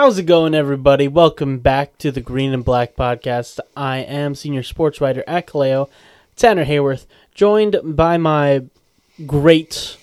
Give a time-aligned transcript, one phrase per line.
[0.00, 1.08] How's it going, everybody?
[1.08, 3.60] Welcome back to the Green and Black Podcast.
[3.76, 5.90] I am senior sports writer at Ka Leo,
[6.36, 8.64] Tanner Haworth, joined by my
[9.26, 9.98] great,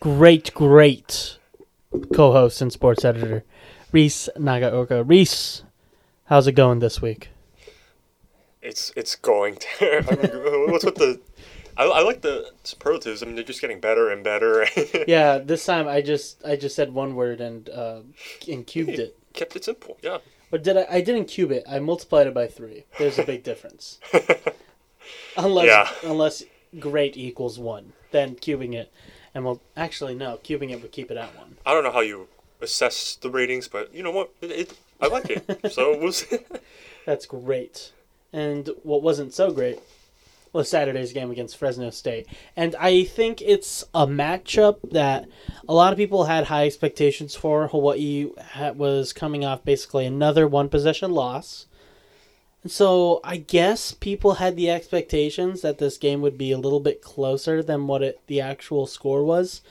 [0.00, 1.38] great, great
[2.12, 3.42] co host and sports editor,
[3.90, 5.02] Reece Nagaoka.
[5.02, 5.62] Reece,
[6.26, 7.30] how's it going this week?
[8.60, 9.56] It's it's going.
[9.80, 11.20] I mean, what's with the?
[11.76, 13.22] I, I like the superlatives.
[13.22, 14.66] I mean, they're just getting better and better.
[15.06, 18.00] Yeah, this time I just I just said one word and uh,
[18.48, 19.16] and cubed it.
[19.34, 19.98] Kept it simple.
[20.02, 20.18] Yeah.
[20.50, 20.86] But did I?
[20.90, 21.64] I didn't cube it.
[21.68, 22.84] I multiplied it by three.
[22.98, 23.98] There's a big difference.
[25.36, 26.10] Unless Yeah.
[26.10, 26.42] unless
[26.78, 28.90] great equals one, then cubing it,
[29.34, 31.56] and well, actually no, cubing it would keep it at one.
[31.64, 32.28] I don't know how you
[32.60, 34.30] assess the ratings, but you know what?
[34.40, 35.72] It, it, I like it.
[35.72, 36.38] so we'll see.
[37.06, 37.92] That's great.
[38.32, 39.78] And what wasn't so great
[40.52, 42.26] was Saturday's game against Fresno State.
[42.56, 45.28] And I think it's a matchup that
[45.68, 47.68] a lot of people had high expectations for.
[47.68, 51.66] Hawaii ha- was coming off basically another one possession loss.
[52.66, 57.02] So I guess people had the expectations that this game would be a little bit
[57.02, 59.62] closer than what it, the actual score was.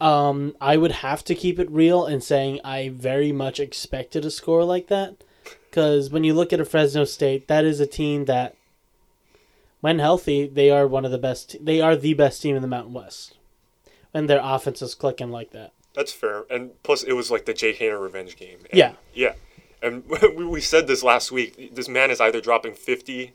[0.00, 4.30] Um, I would have to keep it real in saying I very much expected a
[4.30, 5.16] score like that.
[5.68, 8.56] Because when you look at a Fresno State, that is a team that,
[9.80, 11.56] when healthy, they are one of the best.
[11.64, 13.36] They are the best team in the Mountain West.
[14.12, 15.72] When their offense is clicking like that.
[15.94, 16.44] That's fair.
[16.50, 18.58] And plus, it was like the Jake Haener revenge game.
[18.70, 18.92] And- Yeah.
[19.14, 19.34] Yeah.
[19.82, 20.04] And
[20.36, 21.74] we, we said this last week.
[21.74, 23.32] This man is either dropping fifty,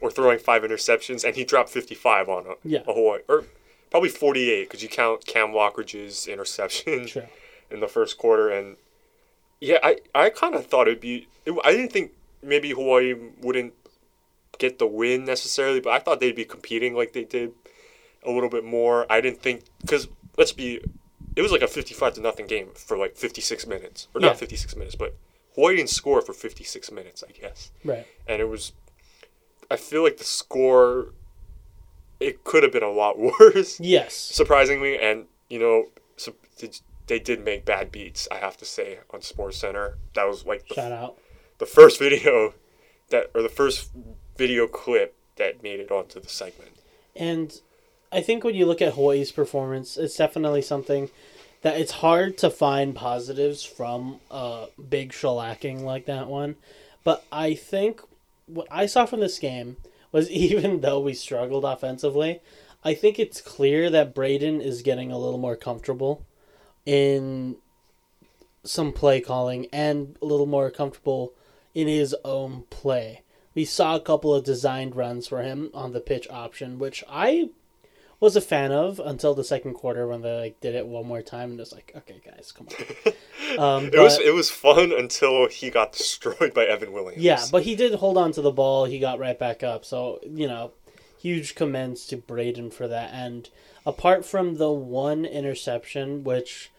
[0.00, 2.80] or throwing five interceptions, and he dropped fifty-five on a, Yeah.
[2.88, 3.44] a Hawaii, or
[3.90, 7.06] probably forty-eight because you count Cam Lockridge's interception.
[7.06, 7.28] Sure.
[7.70, 8.76] in the first quarter, and
[9.60, 11.26] yeah, I, I kind of thought it'd be.
[11.46, 12.12] It, I didn't think
[12.42, 13.72] maybe Hawaii wouldn't
[14.58, 17.52] get the win necessarily, but I thought they'd be competing like they did
[18.24, 19.06] a little bit more.
[19.10, 20.80] I didn't think because let's be,
[21.36, 24.28] it was like a fifty-five to nothing game for like fifty-six minutes, or Yeah.
[24.28, 25.14] not fifty-six minutes, but
[25.54, 28.06] Hawaii didn't score for fifty-six minutes, I guess, Right.
[28.26, 28.72] and it was.
[29.70, 31.12] I feel like the score.
[32.20, 34.14] It could have been a lot worse Yes.
[34.14, 36.70] surprisingly, and you know, so they-
[37.08, 38.28] they did make bad beats.
[38.30, 41.18] I have to say on Sports Center, that was like the, Shout out.
[41.58, 42.54] the first video
[43.08, 43.90] that, or the first
[44.36, 46.72] video clip that made it onto the segment.
[47.14, 47.60] And
[48.10, 51.10] I think when you look at Hawaii's performance, it's definitely something
[51.62, 56.56] that it's hard to find positives from a big shellacking like that one.
[57.04, 58.00] But I think
[58.46, 59.76] what I saw from this game
[60.10, 62.40] was even though we struggled offensively,
[62.84, 66.26] I think it's clear that Brayden is getting a little more comfortable
[66.84, 67.56] in
[68.64, 71.32] some play calling and a little more comfortable
[71.74, 73.22] in his own play.
[73.54, 77.50] We saw a couple of designed runs for him on the pitch option, which I
[78.20, 81.22] was a fan of until the second quarter when they like did it one more
[81.22, 83.12] time and it was like, okay, guys, come on.
[83.58, 87.22] Um, It was it was fun until he got destroyed by Evan Williams.
[87.22, 88.86] yeah, but he did hold on to the ball.
[88.86, 89.84] He got right back up.
[89.84, 90.70] So, you know,
[91.20, 93.10] huge commends to Brayden for that.
[93.12, 93.50] And
[93.84, 96.70] apart from the one interception, which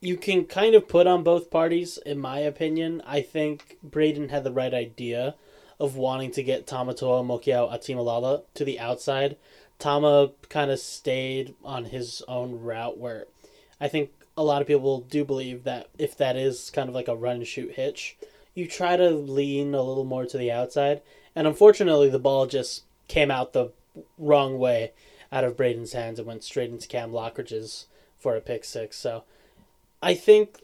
[0.00, 4.44] you can kind of put on both parties, in my opinion, I think Brayden had
[4.44, 5.34] the right idea
[5.82, 9.36] of wanting to get Tamatoa Mokiao Atimalala to the outside.
[9.80, 13.26] Tama kind of stayed on his own route where
[13.80, 17.08] I think a lot of people do believe that if that is kind of like
[17.08, 18.16] a run and shoot hitch,
[18.54, 21.02] you try to lean a little more to the outside.
[21.34, 23.72] And unfortunately, the ball just came out the
[24.16, 24.92] wrong way
[25.32, 27.86] out of Brayden's hands and went straight into Cam Lockridge's
[28.20, 28.96] for a pick six.
[28.96, 29.24] So
[30.00, 30.60] I think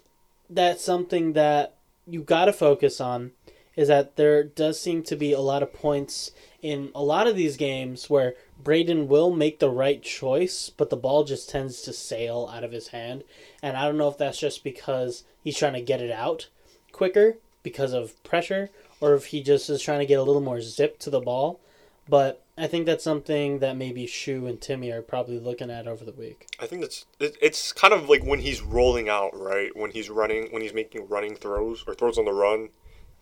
[0.48, 1.74] that's something that
[2.06, 3.32] you got to focus on
[3.78, 7.37] is that there does seem to be a lot of points in a lot of
[7.37, 11.93] these games where Brayden will make the right choice, but the ball just tends to
[11.93, 13.22] sail out of his hand.
[13.62, 16.49] And I don't know if that's just because he's trying to get it out
[16.91, 20.60] quicker because of pressure, or if he just is trying to get a little more
[20.60, 21.60] zip to the ball.
[22.09, 26.04] But I think that's something that maybe Shu and Timmy are probably looking at over
[26.04, 26.48] the week.
[26.59, 29.71] I think that's it, it's kind of like when he's rolling out, right?
[29.77, 32.71] When he's running, when he's making running throws or throws on the run.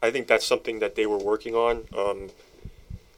[0.06, 2.30] I think that's something that they were working on um,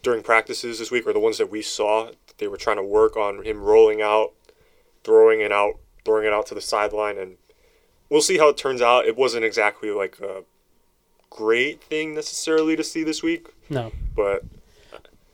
[0.02, 2.10] during practices this week, or the ones that we saw.
[2.38, 4.32] They were trying to work on him rolling out,
[5.04, 5.74] throwing it out,
[6.04, 7.36] throwing it out to the sideline, and
[8.08, 9.06] we'll see how it turns out.
[9.06, 10.44] It wasn't exactly like a
[11.30, 13.92] great thing necessarily to see this week, No.
[14.16, 14.44] but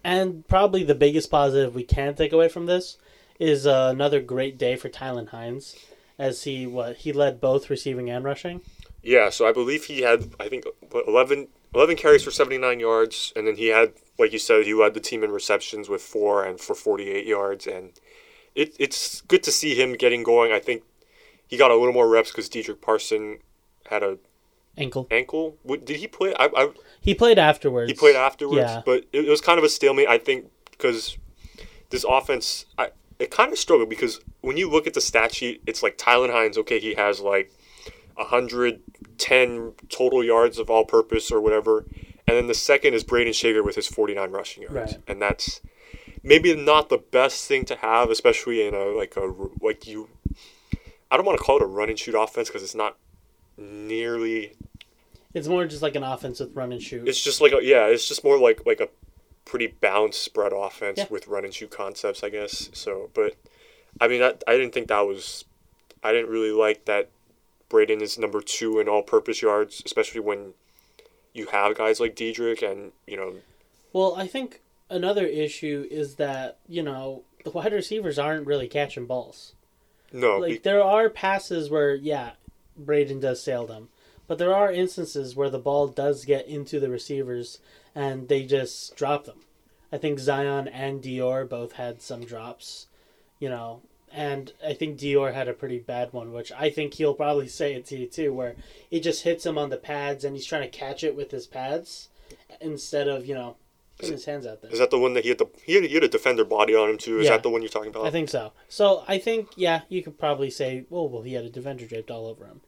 [0.03, 2.99] And probably the biggest positive we can take away from this
[3.39, 5.77] is uh, another great day for Tylan Hines,
[6.19, 8.61] as he what he led both receiving and rushing.
[9.05, 13.33] Yeah, so I believe he had, I think, what, 11, 11 carries for 79 yards,
[13.37, 16.43] and then he had, like you said, he led the team in receptions with four
[16.45, 17.93] and for 48 yards, and
[18.55, 20.53] it, it's good to see him getting going.
[20.53, 20.85] I think
[21.47, 23.39] he got a little more reps because Dedrick Parson
[23.91, 24.17] had a
[24.77, 25.07] Ankle.
[25.11, 25.57] ankle.
[25.63, 26.35] What, did he play?
[26.39, 27.91] I, I He played afterwards.
[27.91, 28.83] he played afterwards, Yeah.
[28.85, 30.09] but it, it was kind of a stalemate.
[30.09, 31.17] I think because
[31.91, 32.89] this offense, I,
[33.21, 36.33] it kind of struggled because when you look at the stat sheet, it's like Tylan
[36.33, 36.57] Hines.
[36.59, 37.53] Okay, he has like
[38.17, 41.87] 110 total yards of all-purpose or whatever,
[42.27, 45.03] and then the second is Brayden Schager with his 49 rushing yards, Right.
[45.07, 45.61] and that's
[46.23, 50.09] maybe not the best thing to have, especially in a like a like you.
[51.11, 52.97] I don't want to call it a run and shoot offense because it's not
[53.57, 54.55] nearly
[55.33, 57.07] It's more just like an offense with run and shoot.
[57.09, 58.89] it's just like a, yeah, it's just more like like a
[59.45, 61.07] pretty balanced spread offense Yeah.
[61.11, 62.71] with run and shoot concepts, I guess.
[62.73, 63.35] So, but
[64.01, 65.45] I mean, I, I didn't think that was,
[66.03, 67.11] I didn't really like that.
[67.75, 70.55] Brayden is number two in all-purpose yards, especially when
[71.33, 73.35] you have guys like Dedrick and you know
[73.93, 79.07] Well, I think another issue is that, you know, the wide receivers aren't really catching
[79.07, 79.55] balls.
[80.13, 82.33] no Like be- there are passes where yeah,
[82.81, 83.89] Brayden does sail them.
[84.27, 87.59] But there are instances where the ball does get into the receivers
[87.95, 89.41] and they just drop them.
[89.93, 92.87] I think Zion and Dior both had some drops,
[93.39, 93.83] you know,
[94.15, 97.75] and I think Dior had a pretty bad one, which I think he'll probably say
[97.75, 98.55] it to you too, where
[98.91, 101.47] it just hits him on the pads and he's trying to catch it with his
[101.47, 102.09] pads
[102.61, 103.57] instead of, you know,
[103.99, 104.71] putting his hands out there.
[104.71, 106.75] is that the one that he had the he had, he had a defender body
[106.75, 107.19] on him too?
[107.19, 107.33] Is Yeah.
[107.33, 108.07] that the one you're talking about?
[108.07, 108.53] I think so.
[108.69, 112.11] So I think yeah, you could probably say, well, well, he had a defender draped
[112.11, 112.61] all over him.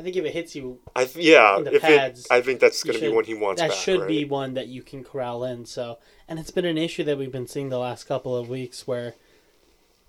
[0.00, 2.60] I think if it hits you, I th- yeah, the if pads, it, I think
[2.60, 3.78] that's gonna be one he wants that back.
[3.78, 4.08] should right?
[4.08, 5.66] be one that you can corral in.
[5.66, 5.98] So,
[6.28, 9.16] and it's been an issue that we've been seeing the last couple of weeks where,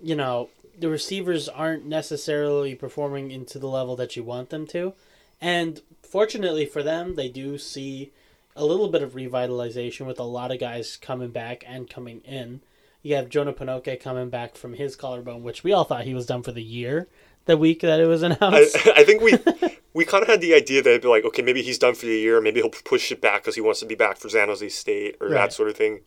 [0.00, 0.48] you know,
[0.78, 4.94] the receivers aren't necessarily performing into the level that you want them to,
[5.40, 8.12] and fortunately for them, they do see
[8.56, 12.60] a little bit of revitalization with a lot of guys coming back and coming in.
[13.02, 16.26] You have Jonah Panoke coming back from his collarbone, which we all thought he was
[16.26, 17.08] done for the year.
[17.46, 19.38] The week that it was I, announced, I think we
[19.94, 22.06] we kind of had the idea that it'd be like, okay, maybe he's done for
[22.06, 22.40] the year.
[22.40, 25.16] Maybe he'll push it back because he wants to be back for San Jose State
[25.20, 25.34] or Right.
[25.34, 26.00] that sort of thing.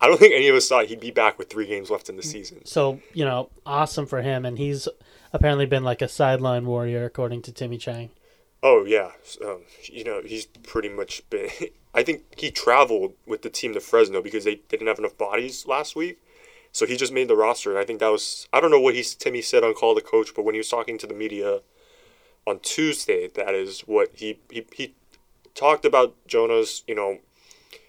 [0.00, 2.16] I don't think any of us thought he'd be back with three games left in
[2.16, 2.64] the season.
[2.64, 4.46] So, you know, awesome for him.
[4.46, 4.88] And he's
[5.32, 8.10] apparently been like a sideline warrior, according to Timmy Chang.
[8.62, 9.12] Oh yeah,
[9.42, 11.48] um, you know he's pretty much been.
[11.94, 15.16] I think he traveled with the team to Fresno because they, they didn't have enough
[15.16, 16.20] bodies last week,
[16.70, 17.70] so he just made the roster.
[17.70, 20.02] And I think that was I don't know what he Timmy said on call the
[20.02, 21.60] coach, but when he was talking to the media
[22.46, 24.94] on Tuesday, that is what he he, he
[25.54, 27.18] talked about Jonah's you know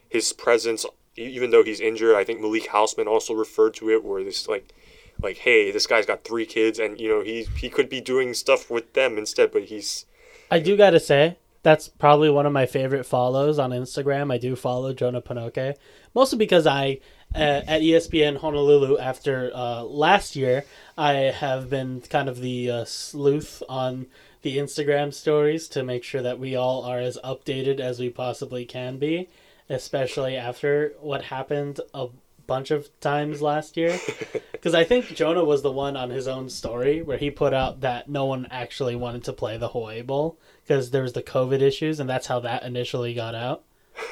[0.07, 0.85] his presence
[1.15, 2.15] even though he's injured.
[2.15, 4.73] I think Malik Hausman also referred to it where this like
[5.21, 8.33] like hey this guy's got three kids and you know he he could be doing
[8.33, 10.05] stuff with them instead, but he's
[10.51, 14.33] I do got to say, that's probably one of my favorite follows on Instagram.
[14.33, 15.75] I do follow Jonah Panoke,
[16.13, 16.99] mostly because I,
[17.33, 20.65] uh, at ESPN Honolulu, after uh, last year,
[20.97, 24.07] I have been kind of the uh, sleuth on
[24.41, 28.65] the Instagram stories to make sure that we all are as updated as we possibly
[28.65, 29.29] can be,
[29.71, 32.07] especially after what happened a
[32.47, 33.97] bunch of times last year.
[34.51, 37.81] Because I think Jonah was the one on his own story where he put out
[37.81, 41.61] that no one actually wanted to play the Hawaii Bowl because there was the COVID
[41.61, 43.63] issues, and that's how that initially got out.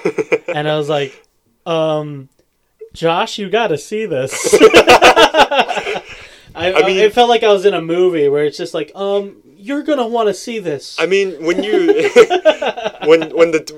[0.48, 1.24] and I was like,
[1.68, 2.30] um,
[2.94, 4.34] Josh, you got to see this.
[4.60, 6.04] I,
[6.56, 9.44] I mean- it felt like I was in a movie where it's just like, um,
[9.56, 10.98] you're gonna want to see this.
[11.00, 12.10] I mean, when you
[13.06, 13.78] when when the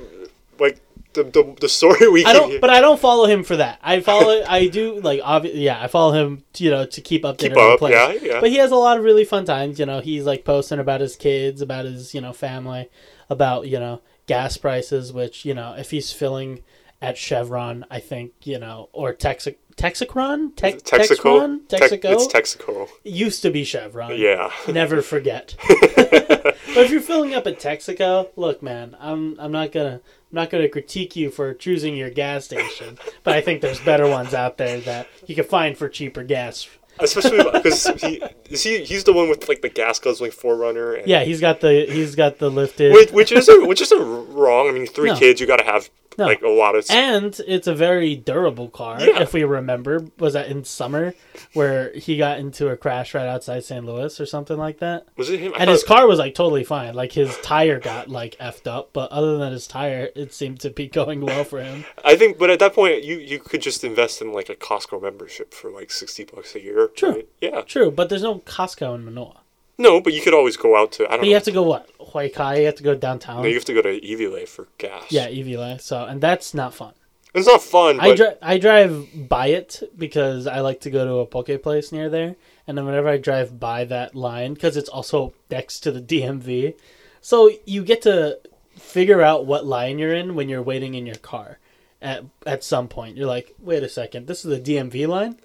[0.58, 0.80] like
[1.14, 3.80] the the, the story we I don't, but I don't follow him for that.
[3.82, 7.50] I follow, I do like, obvi- yeah, I follow him, you know, to keep updated
[7.54, 8.40] keep up, yeah, yeah.
[8.40, 9.80] But he has a lot of really fun times.
[9.80, 12.90] You know, he's like posting about his kids, about his you know family,
[13.30, 15.12] about you know gas prices.
[15.12, 16.64] Which you know, if he's filling
[17.02, 22.28] at Chevron, I think you know, or Texac Texacron, Te- Texaco, Texacron, Tex- Texaco it's
[22.28, 22.90] Texaco.
[23.04, 24.18] It used to be Chevron.
[24.18, 25.56] Yeah, Never forget.
[25.68, 30.50] but if you're filling up at Texaco, look, man, I'm I'm not gonna I'm not
[30.50, 34.58] gonna critique you for choosing your gas station, but I think there's better ones out
[34.58, 36.68] there that you can find for cheaper gas.
[37.00, 41.00] especially because he is he he's the one with like the gas guzzling 4Runner.
[41.00, 44.68] And, Yeah, he's got the he's got the lifted, which, which isn't which isn't wrong.
[44.68, 45.16] I mean, three No.
[45.18, 46.26] kids, you got to have No.
[46.26, 46.86] like a lot of.
[46.90, 49.00] and it's a very durable car.
[49.02, 49.22] Yeah.
[49.22, 51.14] If we remember, was that in summer
[51.54, 53.86] where he got into a crash right outside St.
[53.86, 55.08] Louis or something like that?
[55.16, 55.54] was it him?
[55.56, 56.94] I And his car was like totally fine.
[56.96, 60.70] Like his tire got like effed up, but other than his tire, it seemed to
[60.70, 61.86] be going well for him.
[62.04, 65.02] I think, but at that point, you you could just invest in like a Costco
[65.02, 66.88] membership for like sixty bucks a year.
[66.90, 67.10] True.
[67.12, 67.30] right?
[67.40, 67.62] Yeah.
[67.62, 69.41] True, but there's no Costco in Manoa.
[69.82, 71.06] No, but you could always go out to.
[71.06, 71.28] I don't But know.
[71.30, 71.90] you have to go what?
[72.00, 73.42] Hawaii Kai, you have to go downtown.
[73.42, 75.06] no, you have to go to Iwilei for gas.
[75.12, 75.80] yeah, Iwilei.
[75.82, 76.94] So, and that's not fun.
[77.34, 77.98] It's not fun.
[77.98, 81.62] But I dri- I drive by it because I like to go to a poke
[81.64, 82.36] place near there,
[82.68, 86.76] and then whenever I drive by that line, because it's also next to the DMV,
[87.22, 88.40] So you get to
[88.78, 91.58] figure out what line you're in when you're waiting in your car.
[92.02, 95.38] At at some point, you're like, wait a second, this is the DMV line.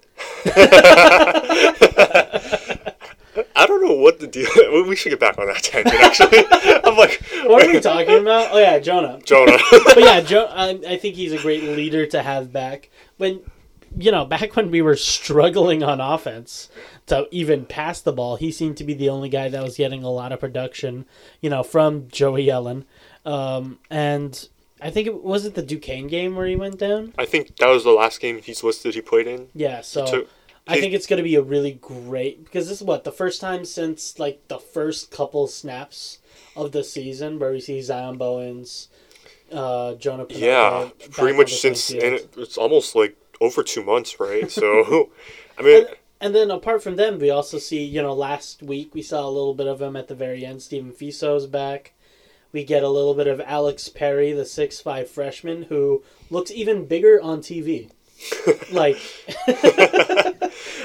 [3.57, 4.47] I don't know what the deal.
[4.87, 5.95] We should get back on that tangent.
[5.95, 6.45] Actually,
[6.83, 8.51] I'm like, What are we talking about?
[8.51, 9.19] Oh yeah, Jonah.
[9.25, 9.57] Jonah.
[9.71, 12.89] but yeah, Joe, I, I think he's a great leader to have back.
[13.17, 13.41] When
[13.97, 16.69] you know, back when we were struggling on offense
[17.07, 20.03] to even pass the ball, he seemed to be the only guy that was getting
[20.03, 21.05] a lot of production.
[21.41, 22.85] You know, from Joey Yellen,
[23.25, 24.47] um, and
[24.81, 27.13] I think it was it the Duquesne game where he went down.
[27.17, 29.47] I think that was the last game he's listed he played in.
[29.55, 30.05] Yeah, so.
[30.05, 30.29] took-
[30.67, 33.41] I think it's going to be a really great because this is what the first
[33.41, 36.19] time since like the first couple snaps
[36.55, 38.89] of the season where we see Zion Bowens,
[39.51, 40.25] uh, Jonah.
[40.25, 44.49] Panoke Yeah, pretty much since, and it, it's almost like over two months, right?
[44.57, 45.11] So,
[45.57, 48.93] I mean, And, and then apart from them, we also see, you know, last week
[48.93, 50.61] we saw a little bit of him at the very end.
[50.61, 51.93] Stephen Fiso's back.
[52.51, 56.85] We get a little bit of Alex Perry, the six five freshman, who looks even
[56.85, 57.91] bigger on TV.
[58.71, 58.97] like,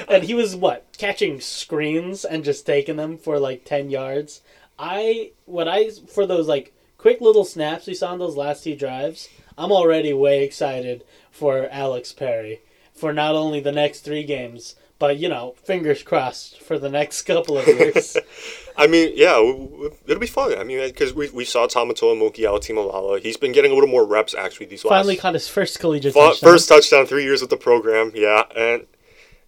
[0.07, 4.41] and he was what catching screens and just taking them for like ten yards.
[4.77, 8.75] I what I for those like quick little snaps we saw in those last two
[8.75, 9.29] drives.
[9.57, 12.61] I'm already way excited for Alex Perry
[12.93, 17.23] for not only the next three games, but you know, fingers crossed for the next
[17.23, 18.15] couple of years.
[18.77, 20.57] I mean, yeah, it'll be fun.
[20.57, 23.19] I mean, uh, because we, we saw Tamatoa Moki Alatimala.
[23.21, 25.79] He's been getting a little more reps actually these Finally last Finally caught his first
[25.79, 26.49] collegiate touchdown.
[26.49, 28.11] first touchdown, three years with the program.
[28.15, 28.87] Yeah, and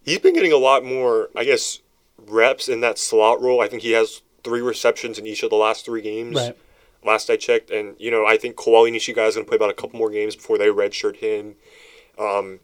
[0.06, 1.82] he's been getting a lot more, I guess,
[2.26, 3.60] reps in that slot role.
[3.60, 6.36] I think he has three receptions in each of the last three games.
[6.36, 6.56] Right.
[7.04, 9.70] Last I checked, and you know, I think Kowali Nishigai is going to play about
[9.70, 11.54] a couple more games before they redshirt him.
[12.18, 12.60] Um,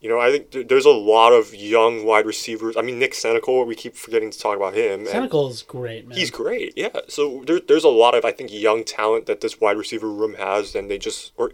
[0.00, 2.76] you know, I think th- there's a lot of young wide receivers.
[2.76, 5.00] I mean, Nick Senecal, we keep forgetting to talk about him.
[5.00, 6.18] and Senecal is great, man.
[6.18, 6.90] He's great, yeah.
[7.08, 10.34] So there, there's a lot of I think young talent that this wide receiver room
[10.34, 11.52] has, and they just or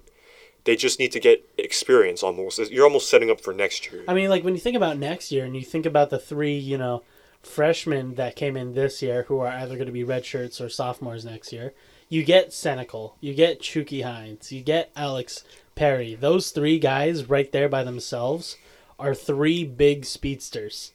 [0.68, 2.22] they just need to get experience.
[2.22, 4.04] Almost, you're almost setting up for next year.
[4.06, 6.58] I mean, like when you think about next year and you think about the three,
[6.58, 7.02] you know,
[7.42, 11.24] freshmen that came in this year who are either going to be redshirts or sophomores
[11.24, 11.72] next year,
[12.10, 15.42] you get Senecal, you get Chucky Hines, you get Alex
[15.74, 16.14] Perry.
[16.14, 18.58] Those three guys right there by themselves
[18.98, 20.92] are three big speedsters.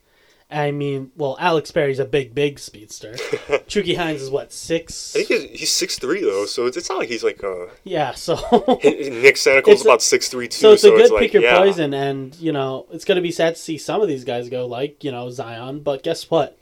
[0.54, 3.16] I mean, well, Alex Perry's a big, big speedster.
[3.68, 5.16] Chucky Hines is what six?
[5.16, 7.68] I think he's, he's six three though, so it's, it's not like he's like uh
[7.84, 8.36] Yeah, so
[8.84, 10.60] Nick It's a- about six three too.
[10.60, 11.58] So it's a good like, pick your yeah.
[11.58, 14.50] poison, and you know it's going to be sad to see some of these guys
[14.50, 15.80] go, like you know Zion.
[15.82, 16.58] But guess what?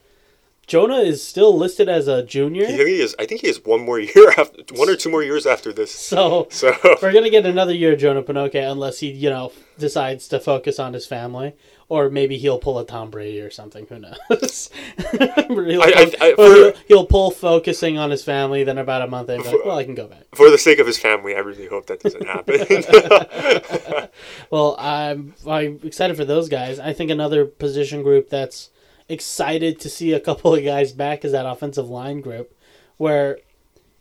[0.72, 3.14] Jonah is still listed as a junior, think he is.
[3.20, 5.92] I think he has one more year after one or two more years after this.
[5.94, 10.30] so So we're gonna get another year of Jonah Panoke unless he you know decides
[10.30, 11.54] to focus on his family,
[11.90, 13.86] or maybe he'll pull a Tom Brady or something.
[13.88, 14.70] Who knows?
[15.12, 18.64] He'll I- I- I- for- he'll, he'll pull focusing on his family.
[18.64, 20.24] Then about a month, they'll like, well, I can go back.
[20.36, 24.10] for the sake of his family, I really hope that doesn't happen.
[24.50, 26.80] Well, I'm I'm excited for those guys.
[26.80, 28.70] I think another position group that's
[29.12, 32.56] excited to see a couple of guys back is that offensive line group,
[32.98, 33.40] where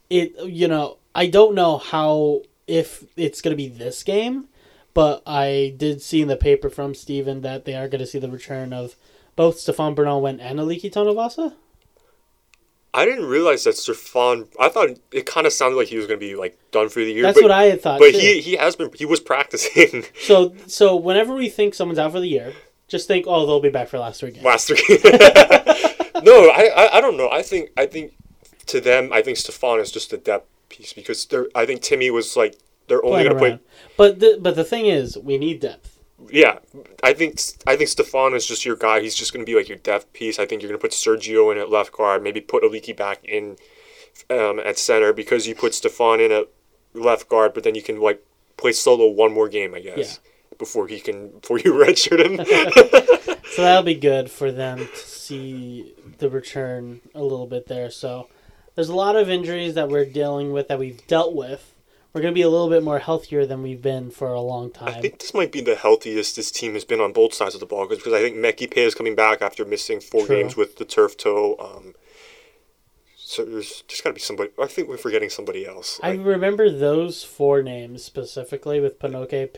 [0.09, 4.47] it you know I don't know how if it's going to be this game,
[4.95, 8.19] but I did see in the paper from Stephen that they are going to see
[8.19, 8.95] the return of
[9.37, 11.55] both Stefan Bernal Went and Aliki Tanuvasa.
[12.93, 14.49] I didn't realize that Stefan.
[14.59, 17.01] I thought it kind of sounded like he was going to be like done for
[17.01, 17.23] the year.
[17.23, 18.01] That's but, what I had thought.
[18.01, 18.19] But too.
[18.19, 18.91] he he has been.
[18.95, 22.53] He was practicing so so whenever we think someone's out for the year,
[22.91, 24.45] just think, oh, they'll be back for last three games.
[24.45, 24.83] last three.
[26.23, 27.31] no, I, I I don't know.
[27.31, 28.13] I think I think
[28.67, 31.49] to them, I think Stefan is just a depth piece because they're.
[31.55, 33.61] I think Timmy was like they're only going to play.
[33.97, 35.99] But the but the thing is, we need depth.
[36.31, 36.59] Yeah,
[37.03, 39.01] I think I think Stefan is just your guy.
[39.01, 40.39] He's just going to be like your depth piece.
[40.39, 43.25] I think you're going to put Sergio in at left guard, maybe put Aliki back
[43.25, 43.57] in
[44.29, 46.49] um, at center because you put Stefan in at
[46.93, 48.23] left guard, but then you can like
[48.57, 50.21] play solo one more game, I guess,
[50.61, 53.37] before he can before you redshirt him.
[53.51, 57.91] So that'll be good for them to see the return a little bit there.
[57.91, 58.29] So
[58.77, 61.75] there's a lot of injuries that we're dealing with that we've dealt with.
[62.13, 64.71] We're going to be a little bit more healthier than we've been for a long
[64.71, 64.89] time.
[64.95, 67.61] I think this might be the healthiest this team has been on both sides of
[67.61, 70.37] the ball because I think Meki Pei is coming back after missing four True.
[70.37, 71.57] games with the turf toe.
[71.59, 71.95] Um,
[73.17, 74.51] so there's just got to be somebody.
[74.63, 75.99] I think we're forgetting somebody else.
[76.05, 79.53] I Like, remember those four names specifically with Panoke,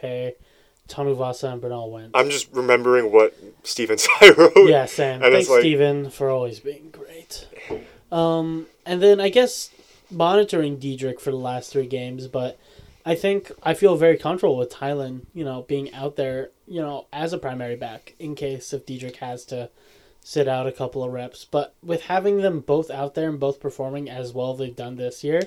[0.88, 2.10] Pei, Tanuvasa, and Bernal Wentz.
[2.14, 4.52] I'm just remembering what Stephen Tsai wrote.
[4.56, 5.22] Yeah, Sam.
[5.22, 7.46] And Thanks, like- Stephen, for always being great.
[8.10, 9.70] Um, and then I guess
[10.10, 12.58] monitoring Dedrick for the last three games, but
[13.06, 17.06] I think I feel very comfortable with Tylan, you know, being out there, you know,
[17.12, 19.70] as a primary back in case if Dedrick has to
[20.20, 21.44] sit out a couple of reps.
[21.46, 25.24] But with having them both out there and both performing as well they've done this
[25.24, 25.40] year,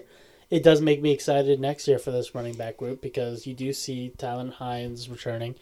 [0.55, 3.73] it does make me excited next year for this running back group because you do
[3.73, 5.55] see Tylan Hines returning,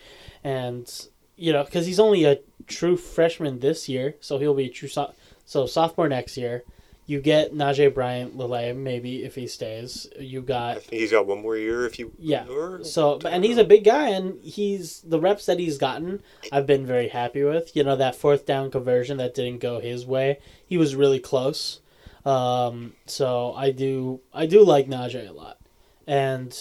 [0.43, 4.69] and you know because he's only a true freshman this year, so he'll be a
[4.69, 5.12] true so,
[5.45, 6.63] so sophomore next year.
[7.07, 10.07] You get Najee Bryant Lele maybe if he stays.
[10.19, 12.13] You got he's got one more year if you.
[12.19, 12.45] yeah.
[12.83, 16.21] So, and he's a big guy, and he's the reps that he's gotten.
[16.51, 17.75] I've been very happy with.
[17.75, 20.38] You know that fourth down conversion that didn't go his way.
[20.63, 21.79] He was really close.
[22.25, 25.57] Um, so I do I do like Najee a lot,
[26.07, 26.57] and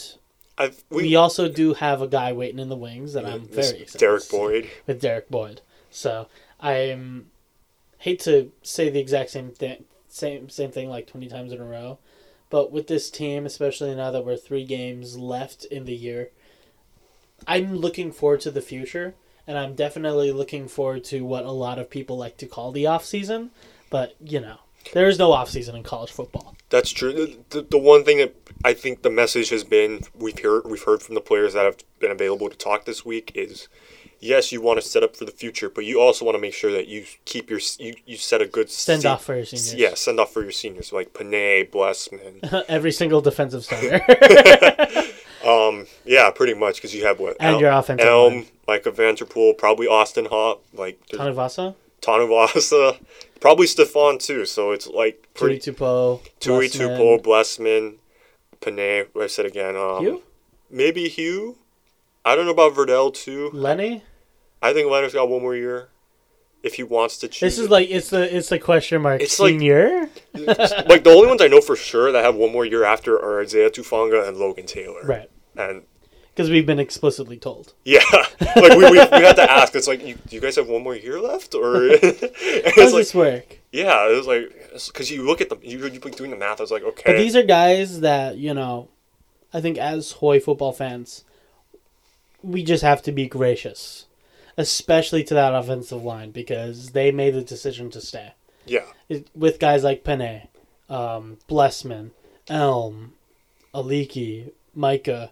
[0.59, 3.83] I've, we, we, also do have a guy waiting in the wings that I'm very
[3.83, 3.99] excited.
[3.99, 4.71] Derek Boyd.
[4.87, 5.61] with Derek Boyd.
[5.91, 6.27] So
[6.61, 7.27] I'm
[7.99, 11.65] hate to say the exact same thing, same same thing like twenty times in a
[11.65, 11.99] row,
[12.51, 16.31] but with this team, especially now that we're three games left in the year,
[17.47, 19.15] I'm looking forward to the future,
[19.47, 22.87] and I'm definitely looking forward to what a lot of people like to call the
[22.87, 23.53] off season.
[23.91, 24.59] But you know,
[24.93, 26.55] there is no off season in college football.
[26.71, 27.37] That's true.
[27.51, 28.35] The, the, one thing that
[28.65, 31.77] I think the message has been we've heard we've heard from the players that have
[31.99, 33.69] been available to talk this week is
[34.23, 36.55] yes, you want to set up for the future, but you also want to make
[36.55, 39.45] sure that you keep your you, you set a good Send se- off for your
[39.45, 39.75] seniors.
[39.75, 42.41] Yeah, send off for your seniors like Panay, Blessman.
[42.69, 44.01] Every single defensive starter
[45.47, 48.47] um, yeah, pretty much because you have what and El- your offensive Elm, line.
[48.67, 52.99] like a Vanterpool, probably Austin Hopp, like Tanuvasa, Tanuvasa,
[53.41, 54.45] probably Stefan too.
[54.45, 56.69] So it's like pretty Tupo, Tui.
[56.69, 57.95] Tupo, Blessman,
[58.61, 59.05] Panay.
[59.19, 59.77] I said again.
[59.77, 60.23] Um, Hugh?
[60.71, 61.57] Maybe Hugh.
[62.25, 63.51] I don't know about Verdell too.
[63.53, 64.03] Lenny.
[64.61, 65.89] I think Leonard's got one more year
[66.63, 67.41] if he wants to choose.
[67.41, 69.21] This is like it's the it's the question mark.
[69.21, 70.09] It's like- senior.
[70.35, 73.41] like the only ones I know for sure that have one more year after are
[73.43, 75.03] Isaiah Tufaga and Logan Taylor.
[75.05, 75.31] right?
[75.57, 75.83] And
[76.35, 77.75] Because we've been explicitly told.
[77.85, 78.01] yeah,
[78.57, 79.75] like we, we, we had to ask.
[79.75, 83.03] It's like, you, do you guys have one more year left, or How does like,
[83.03, 83.59] this work?
[83.71, 84.51] yeah, it was like
[84.87, 86.61] because you look at the you you doing the math.
[86.61, 88.89] I was like, okay, But these are guys that you know.
[89.55, 91.25] I think as Hoy football fans,
[92.43, 94.07] we just have to be gracious,
[94.57, 98.33] especially to that offensive line because they made the decision to stay.
[98.65, 100.49] yeah, It, with guys like Panay,
[100.89, 102.13] um, Blessman,
[102.49, 103.13] Elm,
[103.75, 105.31] Aliki, Micah,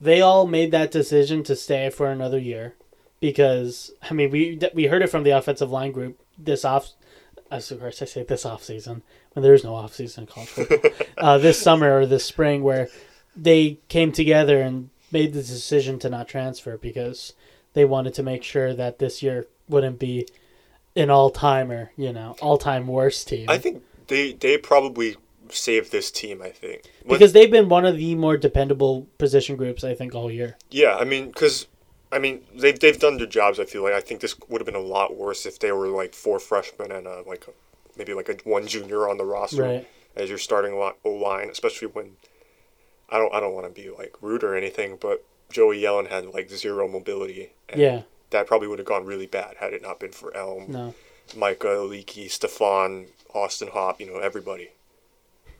[0.00, 2.74] they all made that decision to stay for another year
[3.20, 6.90] because I mean we we heard it from the offensive line group this off.
[7.50, 10.26] As of course, I say this off season when there is no off season in
[10.26, 10.90] college football.
[11.18, 12.88] uh, this summer or this spring, where
[13.36, 17.34] they came together and made the decision to not transfer because
[17.74, 20.26] they wanted to make sure that this year wouldn't be
[20.96, 23.48] an all timer, you know, all time worst team.
[23.48, 25.16] I think they they probably
[25.50, 26.42] saved this team.
[26.42, 30.14] I think When- because they've been one of the more dependable position groups I think
[30.14, 30.56] all year.
[30.70, 31.66] Yeah, I mean, because
[32.12, 33.58] I mean they've they've done their jobs.
[33.60, 35.88] I feel like I think this would have been a lot worse if they were
[35.88, 37.50] like four freshmen and uh, like a,
[37.98, 39.88] maybe like a one junior on the roster Right.
[40.14, 42.16] as your starting O line, especially when
[43.08, 46.26] I don't I don't want to be like rude or anything, but Joey Yellen had
[46.26, 47.52] like zero mobility.
[47.68, 48.02] And Yeah.
[48.30, 50.94] that probably would have gone really bad had it not been for Elm, No.
[51.36, 54.70] Micah, Leakey, Stefan, Austin Hopp, you know everybody.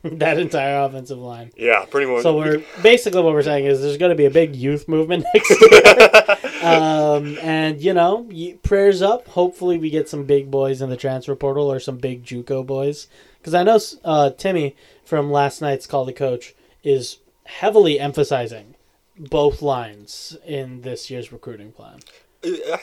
[0.13, 1.51] that entire offensive line.
[1.55, 2.23] Yeah, pretty much.
[2.23, 5.25] So we're basically what we're saying is there's going to be a big youth movement
[5.33, 8.29] next year, um, and you know,
[8.63, 9.27] prayers up.
[9.29, 13.07] Hopefully, we get some big boys in the transfer portal or some big JUCO boys,
[13.39, 18.75] because I know uh, Timmy from last night's call the coach is heavily emphasizing
[19.17, 21.99] both lines in this year's recruiting plan.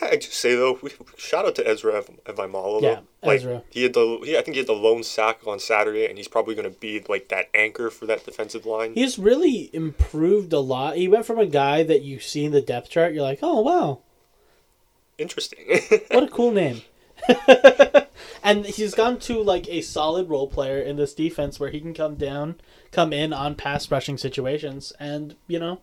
[0.03, 2.83] I just say though, we, shout out to Ezra Ev- Evimalo.
[2.83, 3.63] Yeah, like, Ezra.
[3.71, 6.29] He had the he, I think he had the lone sack on Saturday, and he's
[6.29, 8.95] probably going to be like that anchor for that defensive line.
[8.95, 10.97] He's really improved a lot.
[10.97, 13.61] He went from a guy that you see in the depth chart, you're like, oh
[13.61, 14.01] wow,
[15.19, 15.81] Interesting.
[16.11, 16.83] what a cool name.
[18.43, 21.95] and he's gone to like a solid role player in this defense where he can
[21.95, 22.57] come down,
[22.91, 25.81] come in on pass rushing situations, and you know,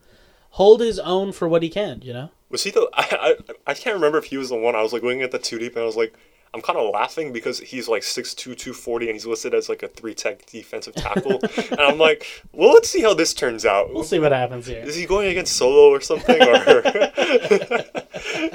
[0.51, 2.01] hold his own for what he can.
[2.01, 2.89] You know, was he the?
[2.93, 3.35] I, I
[3.67, 4.75] I can't remember if he was the one.
[4.75, 6.13] I was like looking at the two deep, and I was like.
[6.53, 9.87] I'm kind of laughing because he's like 6'2", 240, and he's listed as like a
[9.87, 11.39] three tech defensive tackle.
[11.71, 13.93] and I'm like, well, let's see how this turns out.
[13.93, 14.83] we'll see what happens here.
[14.83, 16.41] Is he going against Solo or something?
[16.41, 16.83] Or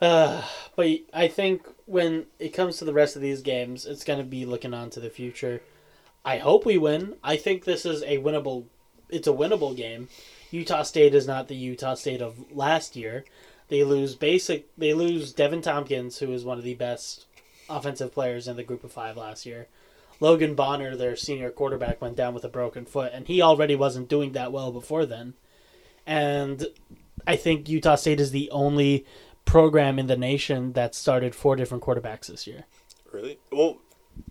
[0.00, 0.42] Uh,
[0.76, 4.24] but I think when it comes to the rest of these games, it's going to
[4.24, 5.60] be looking on to the future.
[6.24, 7.14] I hope we win.
[7.22, 8.64] I think this is a winnable.
[9.08, 10.08] It's a winnable game.
[10.50, 13.24] Utah State is not the Utah State of last year.
[13.68, 14.66] They lose basic.
[14.76, 17.26] They lose Deven Thompkins, who is one of the best
[17.68, 19.68] offensive players in the group of five last year.
[20.20, 24.08] Logan Bonner, their senior quarterback, went down with a broken foot, and he already wasn't
[24.08, 25.34] doing that well before then.
[26.06, 26.66] And
[27.26, 29.04] I think Utah State is the only
[29.44, 32.64] program in the nation that started four different quarterbacks this year.
[33.12, 33.38] Really?
[33.52, 33.78] Well,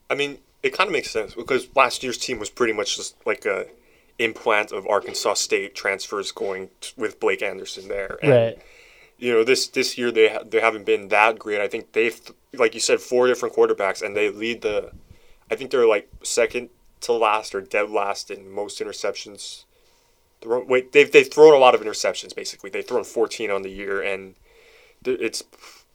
[0.10, 3.15] I mean, it kind of makes sense because last year's team was pretty much just
[3.25, 3.67] like a
[4.19, 8.17] implant of Arkansas State transfers going t- with Blake Anderson there.
[8.21, 8.60] And, right.
[9.17, 11.60] You know, this this year they ha- they haven't been that great.
[11.60, 12.19] I think they've
[12.53, 14.91] like you said four different quarterbacks and they lead the.
[15.49, 16.69] I think they're like second
[17.01, 19.63] to last or dead last in most interceptions.
[20.41, 22.36] Throw, wait, they've they've thrown a lot of interceptions.
[22.36, 24.36] Basically, they've thrown 14 on the year, and
[25.03, 25.43] th- it's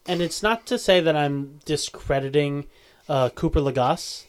[0.06, 2.66] And it's not to say that I'm discrediting
[3.08, 4.24] uh, Cooper Legas.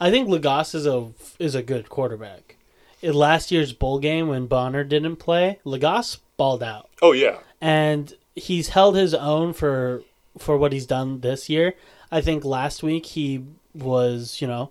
[0.00, 2.56] I think Legas is a is a good quarterback.
[3.02, 6.88] In last year's bowl game when Bonner didn't play, Legas balled out.
[7.00, 10.02] oh yeah, and he's held his own for
[10.38, 11.74] for what he's done this year.
[12.10, 14.70] I think last week he was, you know,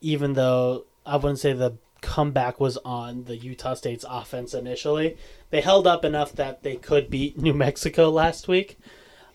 [0.00, 5.16] even though I wouldn't say the comeback was on the Utah State's offense initially,
[5.50, 8.78] they held up enough that they could beat New Mexico last week.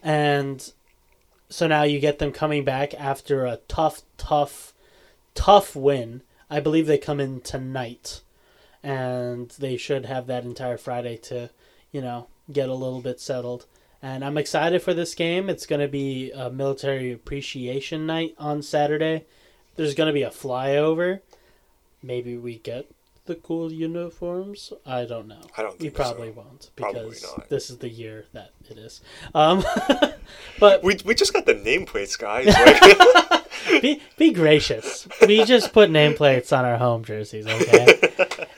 [0.04, 0.71] And
[1.50, 4.73] so now you get them coming back after a tough, tough,
[5.34, 6.21] tough win.
[6.50, 8.21] I believe they come in tonight.
[8.83, 11.49] And they should have that entire Friday to,
[11.91, 13.65] you know, get a little bit settled.
[14.01, 15.49] And I'm excited for this game.
[15.49, 19.25] It's going to be a military appreciation night on Saturday.
[19.75, 21.21] There's going to be a flyover.
[22.03, 22.89] Maybe we get
[23.27, 24.73] the cool uniforms.
[24.85, 25.41] I don't know.
[25.57, 26.37] I don't Think We probably so.
[26.37, 27.49] won't Probably because not.
[27.49, 29.01] this is the year that it is.
[29.35, 29.63] Um,
[30.59, 32.47] but We, we just got the nameplates, guys.
[33.69, 35.07] Like, be be gracious.
[35.27, 37.99] We just put nameplates on our home jerseys, okay?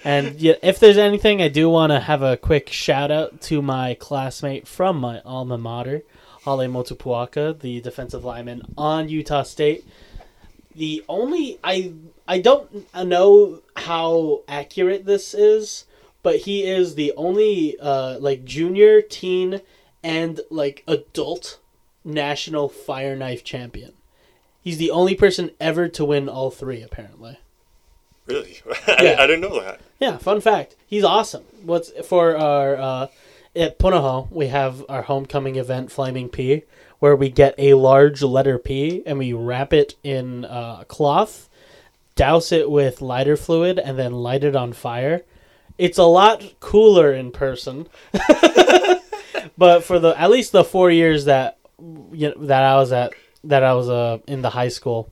[0.03, 3.62] and yeah, if there's anything, I do want to have a quick shout out to
[3.62, 6.03] my classmate from my alma mater,
[6.45, 9.84] Hale Motupuaka, the defensive lineman on Utah State.
[10.80, 11.92] The only I
[12.26, 15.84] I don't know how accurate this is,
[16.24, 19.60] but he is the only uh, like junior, teen,
[20.02, 21.60] and like adult
[22.06, 23.92] national fire knife champion.
[24.62, 27.39] He's the only person ever to win all three, apparently.
[28.26, 28.62] really?
[28.88, 29.15] I, Yeah.
[29.20, 29.82] I didn't know that.
[30.00, 30.78] Yeah, fun fact.
[30.88, 31.44] He's awesome.
[31.62, 33.08] What's for our uh,
[33.56, 36.64] at Punahou, we have our homecoming event, Flaming P,
[37.00, 41.50] where we get a large letter P and we wrap it in uh, cloth,
[42.16, 45.24] douse it with lighter fluid, and then light it on fire.
[45.78, 47.88] It's a lot cooler in person.
[49.58, 51.58] but for the at least the four years that
[52.12, 53.14] you know, that I was at
[53.46, 55.10] that I was uh, in the high school,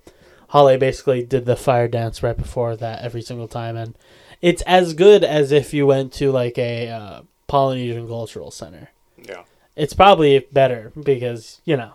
[0.50, 3.98] Holly basically did the fire dance right before that every single time, and
[4.42, 8.90] it's as good as if you went to like a uh, Polynesian cultural center.
[9.18, 9.44] Yeah.
[9.76, 11.94] It's probably better because you know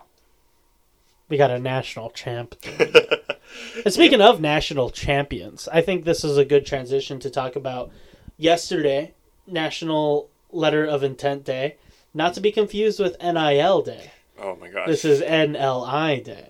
[1.29, 2.57] we got a national champ.
[3.85, 7.91] and speaking of national champions, I think this is a good transition to talk about
[8.37, 9.15] yesterday,
[9.47, 11.77] National Letter of Intent Day,
[12.13, 14.13] not to be confused with NIL Day.
[14.39, 14.87] Oh my gosh.
[14.87, 16.49] This is NLI Day,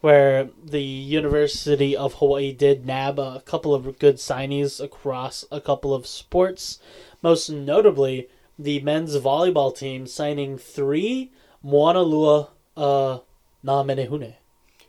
[0.00, 5.94] where the University of Hawaii did nab a couple of good signees across a couple
[5.94, 6.80] of sports.
[7.22, 11.32] Most notably, the men's volleyball team signing three
[11.64, 13.18] Moanalua uh,
[13.62, 14.34] na menehune.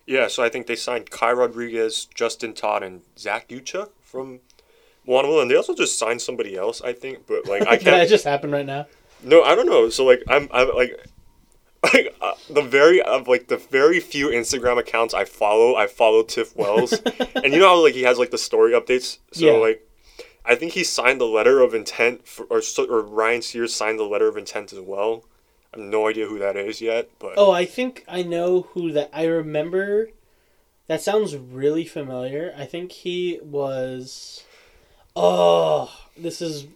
[0.05, 4.39] Yeah, so I think they signed Kai Rodriguez, Justin Todd, and Zach Ucha from
[5.07, 7.25] Moana, and they also just signed somebody else, I think.
[7.25, 7.85] But like, I can't.
[7.85, 8.85] that just happen right now?
[9.23, 9.89] no, I don't know.
[9.89, 10.99] So like, I'm, I'm like,
[11.93, 16.21] like uh, the very of like the very few Instagram accounts I follow, I follow
[16.23, 16.93] Tiff Wells,
[17.35, 19.17] and you know how like he has like the story updates.
[19.31, 19.51] So Yeah.
[19.53, 19.84] like,
[20.47, 24.03] I think he signed the letter of intent, for, or or Ryan Sears signed the
[24.03, 25.23] letter of intent as well.
[25.73, 28.91] I have no idea who that is yet, but Oh, I think I know who
[28.91, 29.09] that.
[29.13, 30.09] I remember.
[30.87, 32.53] That sounds really familiar.
[32.55, 34.43] I think he was.
[35.15, 36.67] Oh, this is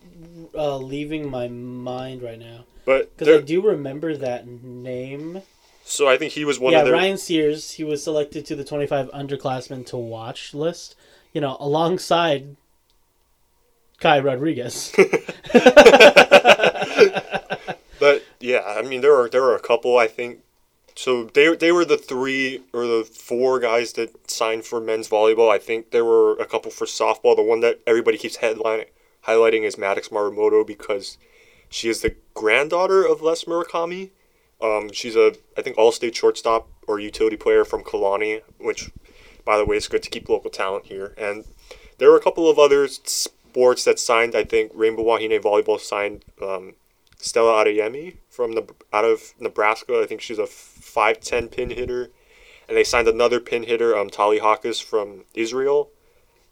[0.55, 5.43] uh, leaving my mind right now but because I do remember that name.
[5.83, 6.95] so I think he was one yeah, of their.
[6.95, 7.71] Ryan Sears.
[7.73, 10.95] He was selected to the twenty-five underclassmen to watch list.
[11.31, 12.55] You know, alongside
[13.99, 14.93] Kai Rodriguez.
[17.99, 20.39] But yeah, I mean there are there are a couple I think.
[20.95, 25.51] So they they were the three or the four guys that signed for men's volleyball.
[25.51, 27.35] I think there were a couple for softball.
[27.35, 28.85] The one that everybody keeps headline
[29.27, 31.17] highlighting is Maddox Marumoto because
[31.69, 34.09] she is the granddaughter of Les Murakami.
[34.61, 38.91] Um, she's a I think all state shortstop or utility player from Kalani, which
[39.45, 41.13] by the way is good to keep local talent here.
[41.17, 41.45] And
[41.97, 42.87] there were a couple of other
[43.49, 44.35] sports that signed.
[44.35, 46.73] I think Rainbow Wahine volleyball signed um,
[47.17, 50.01] Stella Adeyemi from the out of Nebraska.
[50.01, 52.09] I think she's a five ten pin hitter,
[52.67, 55.89] and they signed another pin hitter, um, Tali Hawkes from Israel.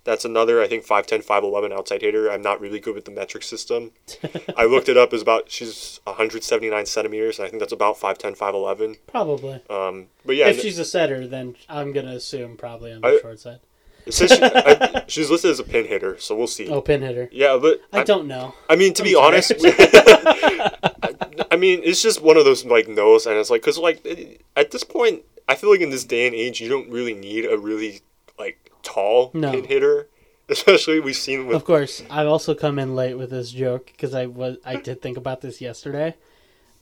[0.03, 2.31] That's another, I think, 5'10", 5'11", outside hitter.
[2.31, 3.91] I'm not really good with the metric system.
[4.57, 5.13] I looked it up.
[5.13, 7.39] Is about she's 179 centimeters.
[7.39, 8.99] And I think that's about 5'10", 5'11".
[9.05, 9.59] Probably.
[9.69, 13.19] Um, but yeah, if she's a setter, then I'm gonna assume probably on the I-
[13.21, 13.59] short side.
[14.07, 16.67] It says she, I, she's listed as a pin hitter, so we'll see.
[16.69, 17.29] Oh, pin hitter.
[17.31, 18.53] Yeah, but I don't know.
[18.69, 19.73] I mean, to be I'm honest, sorry.
[19.77, 21.13] I,
[21.51, 24.41] I mean, it's just one of those like no's, and it's like, cause like it-
[24.55, 27.45] at this point, I feel like in this day and age, you don't really need
[27.45, 28.01] a really
[28.39, 29.51] like tall No.
[29.51, 30.07] pin hitter,
[30.49, 34.13] especially we've seen with Of course, I've also come in late with this joke because
[34.13, 36.15] I was I did think about this yesterday,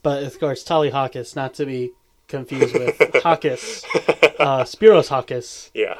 [0.02, 1.92] but of course, Tali Hawkins, not to be
[2.28, 3.84] confused with Hawkins,
[4.40, 5.70] uh, Spiros Hawkins.
[5.74, 5.94] yeah,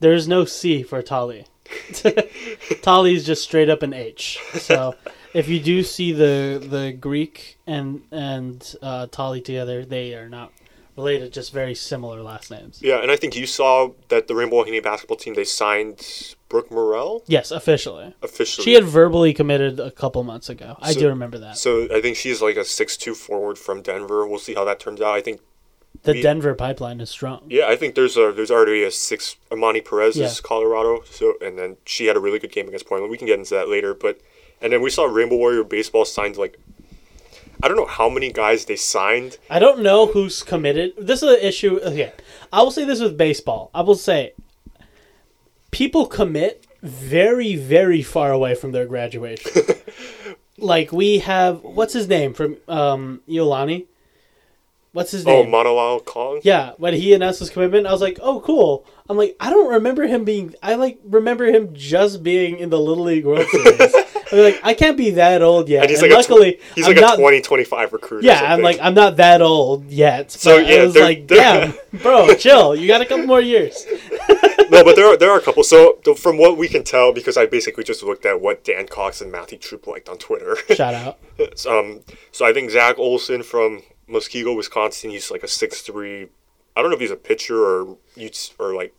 [0.00, 1.46] There's no C for Tali.
[2.82, 4.38] Tali's just straight up an H.
[4.54, 4.94] So
[5.32, 10.52] if you do see the the Greek and and uh, Tali together, they are not
[10.96, 12.78] related, just very similar last names.
[12.80, 16.70] yeah, and I think you saw that the Rainbow Wahine basketball team they signed Brooke
[16.70, 18.14] Morel Yes, officially.
[18.22, 18.64] officially.
[18.64, 20.76] She had verbally committed a couple months ago.
[20.80, 21.56] I So- do remember that.
[21.58, 24.24] so I think she's like a six-two forward from Denver.
[24.24, 25.14] We'll see how that turns out.
[25.16, 25.40] I think
[26.04, 27.42] The Denver pipeline is strong.
[27.48, 29.36] Yeah, I think there's a there's already a six.
[29.50, 30.26] Amani Perez Yeah.
[30.26, 33.10] is Colorado, so and then she had a really good game against Portland.
[33.10, 34.20] We can get into that later, but
[34.60, 36.58] and then we saw Rainbow Warrior baseball signed like
[37.62, 39.38] I don't know how many guys they signed.
[39.48, 40.92] I don't know who's committed.
[40.98, 41.80] This is an issue.
[41.82, 42.12] Okay,
[42.52, 43.70] I will say this with baseball.
[43.74, 44.34] I will say
[45.70, 49.62] people commit very, very far away from their graduation.
[50.58, 53.86] like we have, what's his name from um, Iolani?
[54.94, 55.52] What's his name?
[55.52, 55.62] Oh,
[55.96, 56.00] name?
[56.06, 56.40] Kong.
[56.44, 59.70] yeah, when he announced his commitment, I was like, "Oh, cool." I'm like, I don't
[59.74, 60.54] remember him being.
[60.62, 63.94] I like remember him just being in the Little League World Series.
[64.32, 65.82] I'm like, I can't be that old yet.
[65.82, 68.24] And he's And like luckily, a tw- he's I'm like not a 20, 25 recruit.
[68.24, 70.30] yeah, I'm like I'm not that old yet.
[70.30, 72.74] So, yeah, I was they're- like, they're- damn, bro, chill.
[72.74, 73.84] You got a couple more years.
[74.70, 75.64] no, but there are there are a couple.
[75.64, 79.20] So from what we can tell, because I basically just looked at what Dan Cox
[79.20, 80.56] and Matthew Troop liked on Twitter.
[80.74, 81.18] Shout out.
[81.66, 82.00] um,
[82.32, 85.10] so I think Zach Olson from Muskego, Wisconsin.
[85.10, 86.28] He's like a six three.
[86.76, 87.96] I don't know if he's a pitcher or
[88.58, 88.94] or like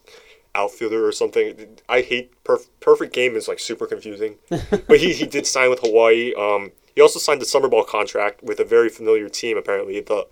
[0.54, 1.78] outfielder or something.
[1.90, 4.36] I hate perf- perfect game is like super confusing.
[4.50, 6.34] but he, he did sign with Hawaii.
[6.36, 10.28] Um, he also signed a summer ball contract with a very familiar team apparently the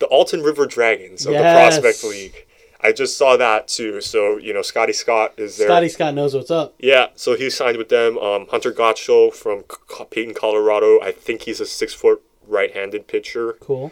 [0.00, 1.76] the Alton River Dragons of Yes.
[1.76, 2.46] the Prospect League.
[2.80, 4.02] I just saw that too.
[4.02, 5.68] So you know Scotty Scott is there.
[5.68, 6.74] Scotty Scott knows what's up.
[6.78, 8.18] Yeah, so he signed with them.
[8.18, 11.00] Um, Hunter Gottscho from C- Peyton, Colorado.
[11.00, 13.54] I think he's a six foot right handed pitcher.
[13.60, 13.90] Cool.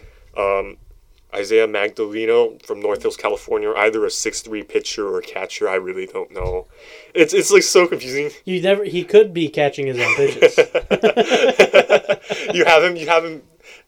[1.35, 3.73] Isaiah Magdaleno from North Hills, California.
[3.73, 5.69] Either a six three pitcher or catcher.
[5.69, 6.67] I really don't know.
[7.15, 8.31] It's it's like so confusing.
[8.45, 8.85] You never.
[8.85, 10.59] He could be catching his own pitches.
[12.55, 12.97] you have him.
[12.97, 13.43] You have him.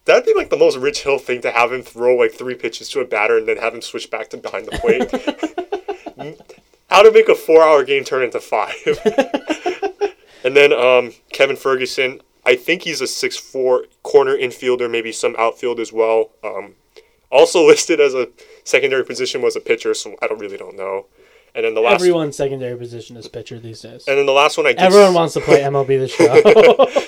[0.07, 2.89] That'd be like the most Rich Hill thing to have him throw like three pitches
[2.91, 5.11] to a batter and then have him switch back to behind the plate.
[6.89, 8.75] How to make a four hour game turn into five.
[10.45, 12.23] and then um, Kevin Ferguson.
[12.47, 16.31] I think he's a six four corner infielder, maybe some outfield as well.
[16.43, 16.75] Um,
[17.31, 18.29] also listed as a
[18.65, 21.07] secondary position was a pitcher, so I don't really don't know.
[21.55, 24.07] And then the last Everyone's secondary position is pitcher these days.
[24.09, 27.05] and then the last one I did Everyone wants to play MLB the show.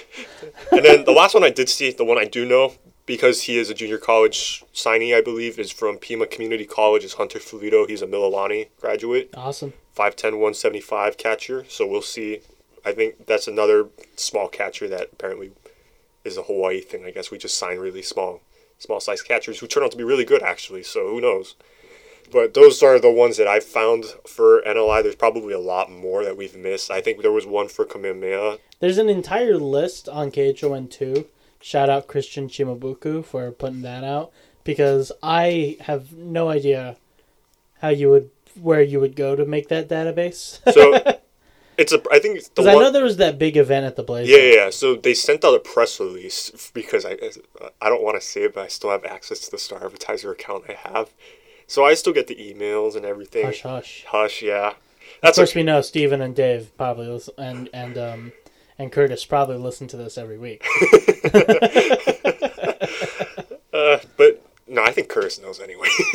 [0.72, 2.74] And then the last one I did see, the one I do know,
[3.06, 7.14] because he is a junior college signee, I believe, is from Pima Community College, is
[7.14, 7.88] Hunter Filito.
[7.88, 9.72] He's a Mililani graduate, awesome.
[9.96, 11.64] 5'10", 175 catcher.
[11.68, 12.40] So we'll see.
[12.86, 15.50] I think that's another small catcher that apparently
[16.24, 17.04] is a Hawaii thing.
[17.04, 18.40] I guess we just sign really small,
[18.78, 20.84] small size catchers who turn out to be really good, actually.
[20.84, 21.56] So who knows?
[22.32, 25.02] But those are the ones that I found for NLI.
[25.02, 26.90] There's probably a lot more that we've missed.
[26.90, 28.58] I think there was one for Kamehameha.
[28.80, 31.26] There's an entire list on KHON2.
[31.60, 34.30] Shout out Christian Chimabuku for putting that out
[34.62, 36.96] because I have no idea
[37.80, 40.60] how you would where you would go to make that database.
[40.72, 41.15] So
[41.78, 42.02] it's a.
[42.10, 44.28] I think it's the Because I know there was that big event at the Blaze.
[44.28, 44.70] Yeah, yeah, yeah.
[44.70, 47.16] So they sent out a press release because I,
[47.80, 50.30] I don't want to say it, but I still have access to the Star Advertiser
[50.30, 51.10] account I have,
[51.66, 53.46] so I still get the emails and everything.
[53.46, 54.04] Hush, hush.
[54.08, 54.74] Hush, yeah.
[55.22, 55.38] that's.
[55.38, 55.60] Of course, okay.
[55.60, 58.32] we know Stephen and Dave probably listen, and and um
[58.78, 60.64] and Curtis probably listen to this every week.
[63.76, 65.88] Uh, but no, I think Curtis knows anyway.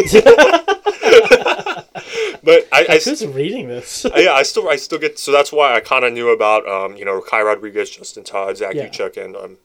[2.44, 4.06] but I, I, Who's reading this?
[4.06, 5.18] I- yeah, I still, I still get.
[5.20, 8.58] So that's why I kind of knew about, um, you know, Kai Rodriguez, Justin Todd,
[8.58, 8.88] Zach Yeah.
[8.88, 9.58] Uchuk, and um,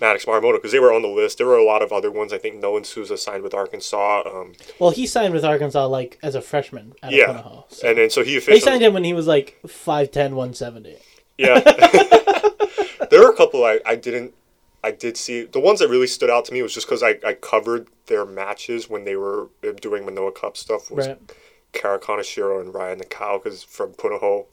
[0.00, 1.38] Maddox Maramoto because they were on the list.
[1.38, 2.32] There were a lot of other ones.
[2.32, 4.22] I think Nolan Souza signed with Arkansas.
[4.26, 7.64] Um, well, he signed with Arkansas like as a freshman at yeah, Punahou.
[7.72, 7.88] So.
[7.88, 10.96] and then so he They signed him when he was like 5'10", 170.
[11.38, 11.60] Yeah.
[13.10, 14.34] there were a couple I, I didn't
[14.86, 17.18] I did see the ones that really stood out to me was just because I,
[17.26, 21.18] I covered their matches when they were uh, doing Manoa Cup stuff was Right.
[21.72, 24.46] Kara Kaneshiro and Ryan Nakao because from Punahou.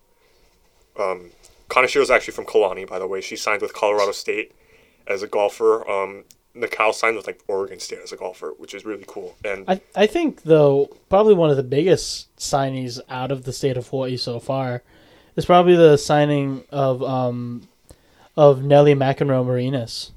[1.00, 1.32] Um,
[1.70, 3.22] Kanashiro's actually from Kalani, by the way.
[3.22, 4.54] She signed with Colorado State
[5.06, 5.88] as a golfer.
[5.88, 6.24] Um,
[6.56, 9.36] Nakao signed with like Oregon State as a golfer, which is really cool.
[9.46, 13.78] And I I think though probably one of the biggest signees out of the state
[13.78, 14.82] of Hawaii so far
[15.36, 17.68] is probably the signing of um
[18.36, 20.12] of Nelly McEnroe Marinas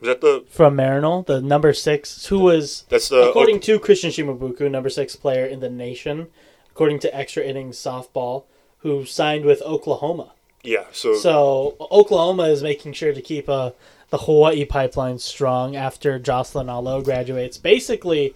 [0.00, 4.10] was that the from Maryknoll, the number six, who was that's the according to Christian
[4.10, 6.28] Shimabuku, number six player in the nation,
[6.70, 8.44] according to Extra Innings Softball,
[8.78, 10.32] who signed with Oklahoma.
[10.62, 10.84] yeah.
[10.92, 13.70] So, So Oklahoma is making sure to keep uh,
[14.10, 17.58] the Hawaii pipeline strong after Jocelyn Alo graduates.
[17.58, 18.34] Basically,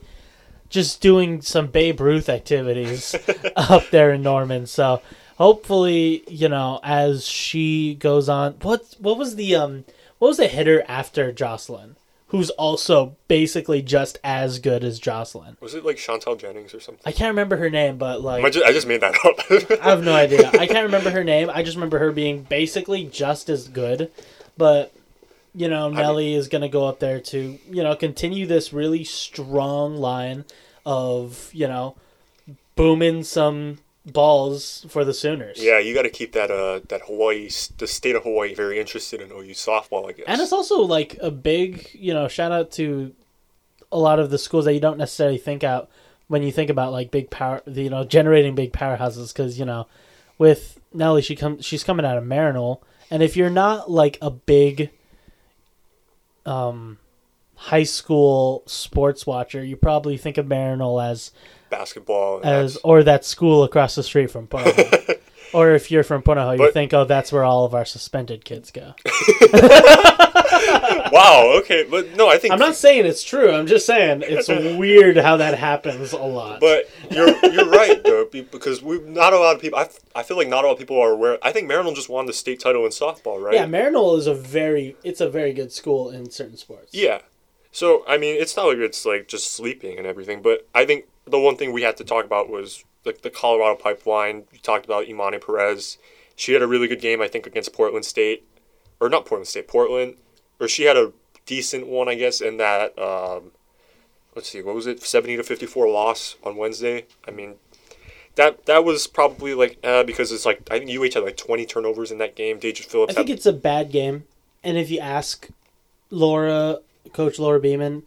[0.68, 3.14] just doing some Babe Ruth activities
[3.56, 4.66] up there in Norman.
[4.66, 5.00] So
[5.38, 9.84] hopefully, you know, as she goes on, what what was the um
[10.18, 11.96] what was the hitter after Jocelyn?
[12.28, 15.56] Who's also basically just as good as Jocelyn.
[15.60, 17.02] was it like Chantal Jennings or something?
[17.06, 19.80] I can't remember her name, but like I just, I just made that up.
[19.80, 20.50] I have no idea.
[20.50, 21.48] I can't remember her name.
[21.48, 24.10] I just remember her being basically just as good.
[24.56, 24.92] But
[25.54, 29.04] you know, Nelly is going to go up there to you know continue this really
[29.04, 30.44] strong line
[30.84, 31.94] of you know
[32.74, 35.62] booming some balls for the Sooners.
[35.62, 39.20] yeah, you got to keep that uh that Hawaii, the state of Hawaii, very interested
[39.20, 40.08] in OU softball.
[40.08, 40.26] I guess.
[40.28, 43.14] And it's also like a big, you know, shout out to
[43.90, 45.88] a lot of the schools that you don't necessarily think out
[46.28, 49.32] when you think about like big power, you know, generating big powerhouses.
[49.32, 49.86] Because you know,
[50.38, 54.30] with Nelly, she comes, she's coming out of Maryknoll, and if you're not like a
[54.30, 54.90] big,
[56.44, 56.98] um,
[57.56, 61.30] high school sports watcher, you probably think of Maryknoll as
[61.78, 62.40] basketball.
[62.44, 65.18] as or that school across the street from Punahou.
[65.52, 68.44] or if you're from Punahou, you But- think, oh, that's where all of our suspended
[68.44, 68.94] kids go.
[71.12, 71.52] wow.
[71.60, 72.52] Okay, but no, I think.
[72.52, 73.50] I'm not saying it's true.
[73.52, 76.60] I'm just saying it's weird how that happens a lot.
[76.60, 79.78] But you're you're right though, be- because we not a lot of people.
[79.78, 81.38] I, f- I feel like not a lot of people are aware.
[81.42, 83.54] I think Maryknoll just won the state title in softball, right?
[83.54, 86.92] yeah, Maryknoll is a very it's a very good school in certain sports.
[86.94, 87.20] Yeah.
[87.72, 91.06] So I mean, it's not like it's like just sleeping and everything, but I think
[91.26, 94.44] the one thing we had to talk about was like the Colorado pipeline.
[94.52, 95.98] You talked about Imani Perez.
[96.36, 98.44] She had a really good game, I think, against Portland State,
[99.00, 100.16] or not Portland State, Portland,
[100.60, 101.12] or she had a
[101.46, 102.98] decent one, I guess, in that.
[102.98, 103.52] Um,
[104.34, 105.02] let's see, what was it?
[105.02, 107.06] Seventy to fifty-four loss on Wednesday.
[107.26, 107.54] I mean,
[108.34, 111.66] that that was probably like uh, because it's like I think UH had like twenty
[111.66, 112.58] turnovers in that game.
[112.58, 114.24] Daejah I Phillips think had it's a bad game,
[114.62, 115.48] and if you ask
[116.10, 116.78] Laura,
[117.12, 118.02] Coach Laura Beeman,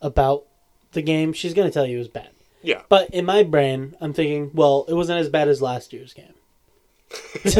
[0.00, 0.44] about
[0.92, 2.30] the game, she's gonna tell you it was bad.
[2.68, 2.82] Yeah.
[2.90, 6.34] But in my brain, I'm thinking, well, it wasn't as bad as last year's game.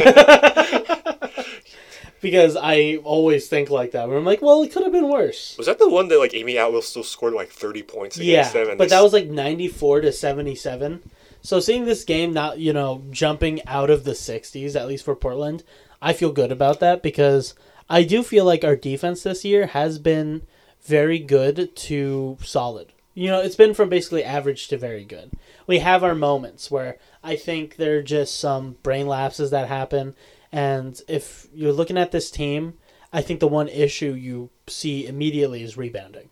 [2.21, 4.07] because I always think like that.
[4.07, 5.57] Where I'm like, well, it could have been worse.
[5.57, 8.53] Was that the one that like Amy Atwell still scored like thirty points Yeah, against
[8.53, 8.69] them?
[8.69, 11.11] and but they that was like 94 to 77.
[11.41, 15.17] So seeing this game not, you know, jumping out of the 60s, at least for
[15.17, 15.65] Portland,
[16.03, 17.55] I feel good about that because
[17.89, 20.43] I do feel like our defense this year has been
[20.83, 22.93] very good to solid.
[23.19, 25.33] You know, it's been from basically average to very good.
[25.67, 30.15] We have our moments where I think there are just some brain lapses that happen.
[30.53, 32.75] And if you're looking at this team,
[33.13, 36.29] I think the one issue you see immediately is rebounding.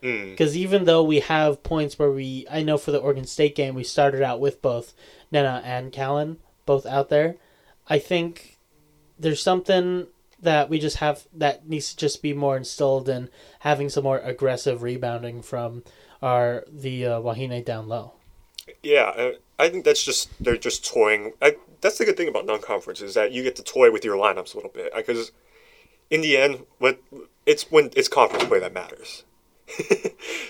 [0.00, 0.30] Mm.
[0.30, 3.74] Because even though we have points where we, I know for the Oregon State game,
[3.74, 4.94] we started out with both
[5.32, 7.34] Nena and Callan both out there.
[7.88, 8.58] I think
[9.18, 10.06] there's something
[10.40, 13.28] that we just have that needs to just be more instilled in
[13.60, 15.82] having some more aggressive rebounding from
[16.22, 18.12] our the uh, Wahine down low.
[18.82, 21.32] Yeah, I think that's just they're just toying.
[21.42, 24.16] I, that's the good thing about non-conference is that you get to toy with your
[24.16, 25.32] lineups a little bit because
[26.10, 27.00] in the end, what
[27.46, 29.24] it's when it's conference play that matters.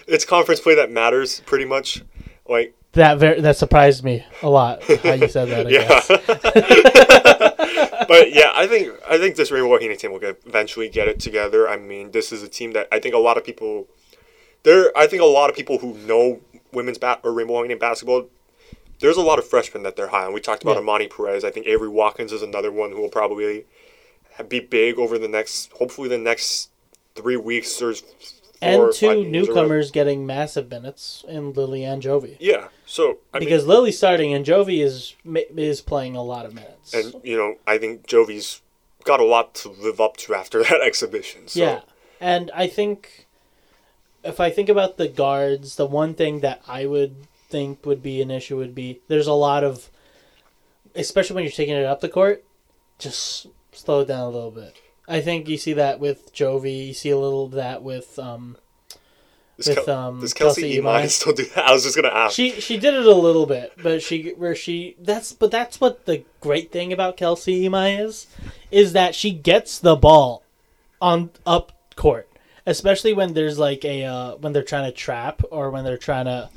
[0.07, 2.03] it's conference play that matters pretty much.
[2.49, 5.67] Like That ver- that surprised me a lot how you said that.
[5.67, 6.01] I yeah,
[8.09, 11.21] but yeah, I think I think this Rainbow Wahine team will get, eventually get it
[11.21, 11.69] together.
[11.69, 13.87] I mean, this is a team that I think a lot of people
[14.63, 14.97] there.
[14.97, 16.41] I think a lot of people who know
[16.73, 18.29] women's bat or Rainbow Wahine basketball.
[19.01, 20.33] There's a lot of freshmen that they're high on.
[20.33, 20.83] We talked about Yeah.
[20.83, 21.45] Imani Perez.
[21.45, 23.65] I think Avery Watkins is another one who will probably
[24.49, 26.71] be big over the next, hopefully the next
[27.17, 28.05] three weeks or four
[28.87, 32.37] and two newcomers getting massive minutes in Lily and Jovi.
[32.39, 32.69] Yeah.
[32.87, 35.15] So I mean, because Lily's starting and Jovi is
[35.57, 36.95] is playing a lot of minutes.
[36.95, 38.61] and you know, I think Jovi's
[39.05, 41.49] got a lot to live up to after that exhibition.
[41.49, 41.59] So.
[41.61, 41.81] Yeah,
[42.21, 43.27] and I think
[44.25, 47.17] if I think about the guards, the one thing that I would
[47.49, 49.91] think would be an issue would be there's a lot of,
[50.95, 52.45] especially when you're taking it up the court,
[52.99, 54.75] just slow it down a little bit.
[55.09, 56.89] I think you see that with Jovi.
[56.89, 58.57] You see a little of that with um,
[59.57, 61.09] Does, with Kel- um, does Kelsey, Kelsey Imai Imai.
[61.11, 61.67] still do that?
[61.67, 62.35] I was just gonna ask.
[62.35, 66.07] She she did it a little bit, but she where she that's but that's what
[66.07, 68.27] the great thing about Kelsey Imai is,
[68.71, 70.45] is that she gets the ball
[71.01, 72.29] on up court,
[72.67, 76.27] especially when there's like a uh, when they're trying to trap or when they're trying
[76.27, 76.51] to.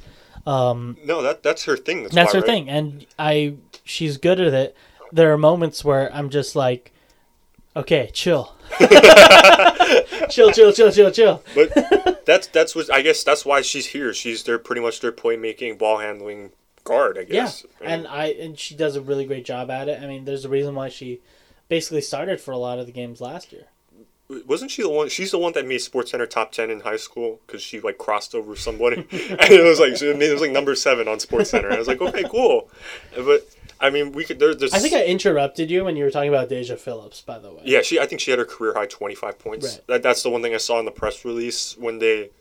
[0.46, 2.04] Um, no, that that's her thing.
[2.04, 2.52] That's, that's why, her right?
[2.52, 4.76] thing, and I she's good at it.
[5.12, 6.92] There are moments where I'm just like,
[7.76, 8.56] okay, chill,
[10.30, 11.44] chill, chill, chill, chill, chill.
[11.56, 14.14] But that's that's what I guess that's why she's here.
[14.14, 16.52] She's their pretty much their playmaking, ball handling
[16.84, 17.18] guard.
[17.18, 17.34] I guess.
[17.64, 17.92] Yeah, guess.
[17.98, 20.02] and I and she does a really great job at it.
[20.02, 21.22] I mean, there's a reason why she
[21.70, 23.66] basically started for a lot of the games last year.
[24.48, 25.10] Wasn't she the one?
[25.10, 28.00] She's the one that made Sports Center top ten in high school because she like
[28.00, 31.72] crossed over somebody, and it was like it was like number seven on Sports Center.
[31.72, 32.70] I was like, okay, cool.
[33.16, 33.48] But
[33.80, 34.40] I mean, we could.
[34.40, 34.74] There, there's.
[34.74, 37.22] I think I interrupted you when you were talking about Daejah Phillips.
[37.22, 38.00] By the way, Yeah, she.
[38.00, 39.66] I think she had her career high twenty five points.
[39.66, 39.88] Right.
[39.88, 42.32] That, that's the one thing I saw in the press release when they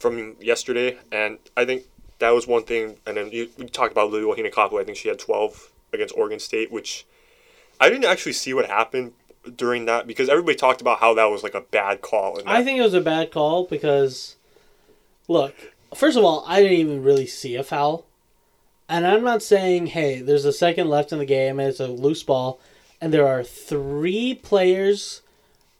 [0.00, 1.84] from yesterday, and I think
[2.18, 2.98] that was one thing.
[3.06, 4.80] And then you, we talked about Lulu Hinakaku.
[4.80, 7.06] I think she had twelve against Oregon State, which
[7.80, 9.12] I didn't actually see what happened
[9.56, 12.38] during that because everybody talked about how that was like a bad call.
[12.38, 14.36] And I think it was a bad call because,
[15.28, 15.54] look,
[15.94, 18.06] first of all, I didn't even really see a foul,
[18.88, 21.88] and I'm not saying, hey, there's a second left in the game and it's a
[21.88, 22.60] loose ball,
[23.00, 25.22] and there are three players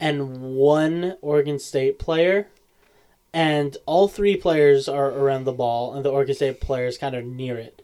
[0.00, 2.48] and one Oregon State player,
[3.32, 7.14] and all three players are around the ball, and the Oregon State player is kind
[7.14, 7.80] of near it.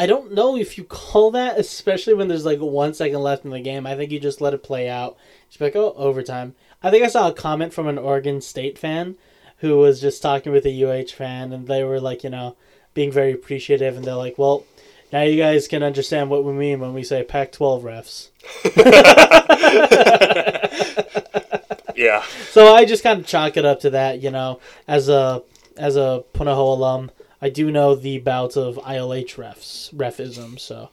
[0.00, 3.50] I don't know if you call that, especially when there's like one second left in
[3.50, 3.86] the game.
[3.86, 5.18] I think you just let it play out.
[5.50, 6.54] Just like, oh, overtime.
[6.82, 9.16] I think I saw a comment from an Oregon State fan
[9.58, 12.56] who was just talking with a UH fan, and they were like, you know,
[12.94, 14.64] being very appreciative, and they're like, well,
[15.12, 18.30] now you guys can understand what we mean when we say Pac 12 refs.
[21.94, 22.22] yeah,
[22.52, 25.42] So I just kind of chalk it up to that, you know, as a
[25.76, 27.10] as a Punahou alum,
[27.42, 30.58] I do know the bouts of ILH refs, refism.
[30.58, 30.90] So,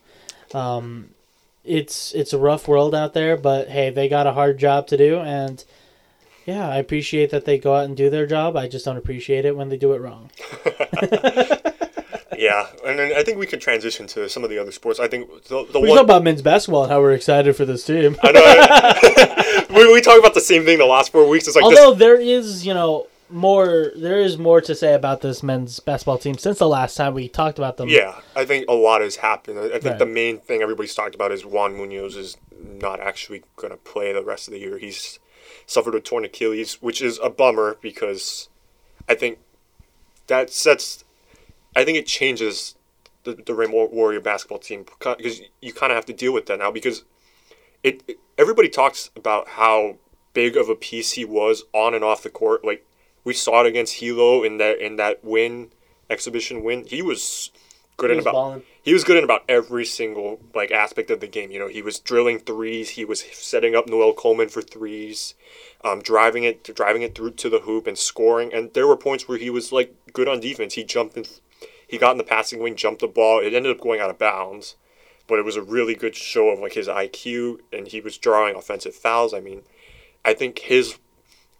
[0.53, 1.09] um,
[1.63, 4.97] it's it's a rough world out there, but hey, they got a hard job to
[4.97, 5.63] do, and
[6.45, 8.55] yeah, I appreciate that they go out and do their job.
[8.55, 10.31] I just don't appreciate it when they do it wrong.
[12.37, 14.99] yeah, and then I think we could transition to some of the other sports.
[14.99, 17.65] I think the, the We one talk about men's basketball and how we're excited for
[17.65, 18.15] this team.
[18.23, 21.47] I know we, we talk about the same thing the last four weeks.
[21.47, 25.21] It's like this, Although there is, you know, more there is more to say about
[25.21, 27.89] this men's basketball team since the last time we talked about them.
[27.89, 29.59] Yeah, I think a lot has happened.
[29.59, 29.99] I think Right.
[29.99, 34.13] the main thing everybody's talked about is Juan Munoz is not actually going to play
[34.13, 34.77] the rest of the year.
[34.77, 35.19] He's
[35.65, 38.49] suffered a torn Achilles, which is a bummer because
[39.09, 39.39] I think
[40.27, 41.03] that sets.
[41.75, 42.75] I think it changes
[43.23, 46.59] the the Rainbow Warrior basketball team because you kind of have to deal with that
[46.59, 47.03] now because
[47.83, 49.97] it, it everybody talks about how
[50.33, 52.63] big of a piece he was on and off the court.
[52.63, 52.85] Like
[53.27, 55.71] we saw it against Hilo in that in that win
[56.09, 56.85] exhibition win.
[56.85, 57.51] He was
[57.97, 58.63] good He in was about balling.
[58.81, 61.51] he was good in about every single like aspect of the game.
[61.51, 62.91] You know, he was drilling threes.
[62.91, 65.35] He was setting up Noel Coleman for threes,
[65.83, 68.53] um, driving it driving it through to the hoop and scoring.
[68.53, 70.75] And there were points where he was like good on defense.
[70.75, 71.25] He jumped in,
[71.87, 73.39] he got in the passing wing, jumped the ball.
[73.39, 74.75] It ended up going out of bounds,
[75.27, 78.55] but it was a really good show of like his IQ, and he was drawing
[78.55, 79.33] offensive fouls.
[79.33, 79.63] I mean,
[80.23, 80.97] I think his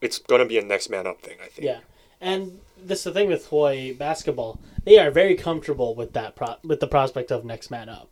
[0.02, 1.38] it's gonna be a next man up thing.
[1.44, 1.66] I think.
[1.66, 1.80] Yeah,
[2.22, 6.58] and this is the thing with Hawaii basketball; they are very comfortable with that pro-
[6.64, 8.10] with the prospect of next man up,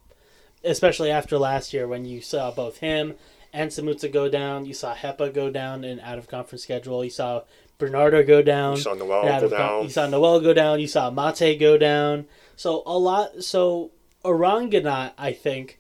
[0.64, 3.16] especially after last year when you saw both him
[3.54, 4.66] and Samuta go down.
[4.66, 7.04] You saw Hepa go down in out of conference schedule.
[7.04, 7.44] You saw
[7.78, 8.76] Bernardo go down.
[8.76, 9.84] You saw Noel go of con- down.
[9.84, 10.80] You saw Noel go down.
[10.80, 12.26] You saw Mate go down.
[12.56, 13.44] So a lot.
[13.44, 13.92] So
[14.26, 15.80] Eran Ganot, I think,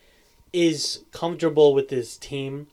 [0.53, 2.67] is comfortable with his team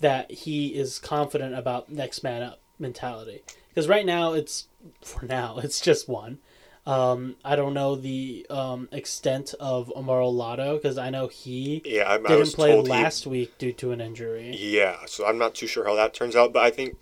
[0.00, 3.42] that he is confident about next man up mentality.
[3.68, 4.68] Because right now it's
[5.02, 6.38] for now it's just one.
[6.86, 12.02] Um, I don't know the um, extent of Amaro Lotto because I know he Yeah,
[12.02, 14.54] I, I didn't was play told he last week due to an injury.
[14.54, 16.98] Yeah, so I'm not too sure how that turns out, but I think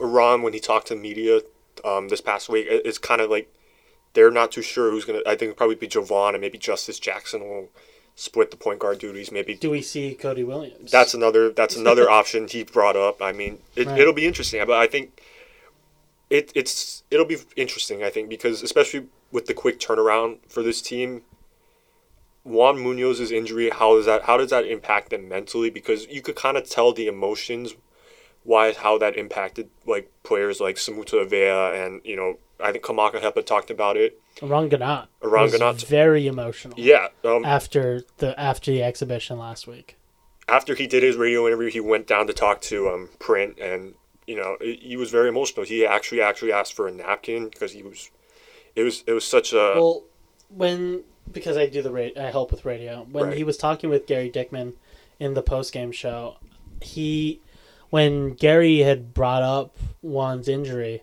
[0.00, 1.40] Eran, when he talked to media
[1.84, 3.48] um, this past week, it- it's kind of like
[4.14, 5.20] they're not too sure who's gonna.
[5.24, 7.68] I think it'll probably be Jovan and maybe Justice Jackson will
[8.14, 9.32] split the point guard duties.
[9.32, 10.90] Maybe Do we see Cody Williams?
[10.90, 13.20] that's another that's another option he brought up.
[13.22, 14.00] I mean, it, Right.
[14.00, 15.20] it'll be interesting, but I think
[16.30, 18.02] it it's it'll be interesting.
[18.02, 21.22] I think because especially with the quick turnaround for this team.
[22.44, 25.70] Juan Munoz's injury, how does that how does that impact them mentally?
[25.70, 27.76] Because you could kind of tell the emotions,
[28.42, 33.20] why how that impacted like players like Samuta Avea and you know I think Kamaka
[33.20, 34.20] Hepa talked about it.
[34.42, 35.06] Eran Ganot.
[35.22, 36.78] was very emotional.
[36.78, 39.96] Yeah, um, After the after the exhibition last week.
[40.48, 43.94] after he did his radio interview, he went down to talk to um, Print, and
[44.26, 45.66] you know he he was very emotional.
[45.66, 48.10] He actually actually asked for a napkin because he was
[48.74, 50.04] it was it was such a Well,
[50.48, 53.06] when because I do the ra- I help with radio.
[53.10, 53.36] When Right.
[53.36, 54.74] he was talking with Gary Dickman
[55.20, 56.36] in the post game show,
[56.80, 57.40] he
[57.90, 61.02] when Gary had brought up Juan's injury,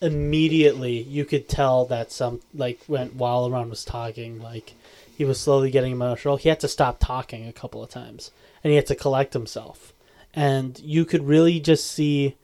[0.00, 4.74] immediately you could tell that some like when while Ron was talking, like
[5.16, 6.36] he was slowly getting emotional.
[6.36, 8.30] He had to stop talking a couple of times,
[8.62, 9.92] and he had to collect himself,
[10.34, 12.36] and you could really just see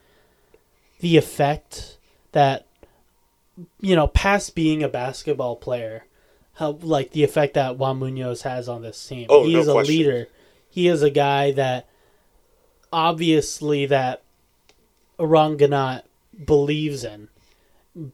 [1.00, 1.98] the effect
[2.32, 2.66] that
[3.80, 6.04] you know, past being a basketball player,
[6.54, 9.26] how like the effect that Juan Munoz has on this team.
[9.28, 9.96] Oh, he no is a question.
[9.96, 10.28] leader.
[10.68, 11.88] He is a guy that
[12.92, 14.22] obviously that
[15.18, 16.02] Eran Ganot
[16.44, 17.28] believes in.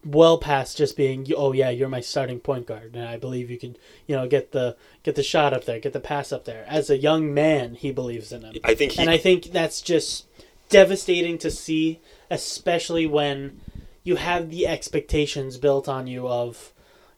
[0.05, 3.59] Well past just being, oh yeah, you're my starting point guard, and I believe you
[3.59, 3.76] can
[4.07, 6.64] you know, get the get the shot up there, get the pass up there.
[6.68, 8.55] As a young man, he believes in him.
[8.62, 10.26] I think he And I think that's just
[10.68, 13.61] devastating to see, especially when
[14.05, 16.72] you have the expectations built on you of,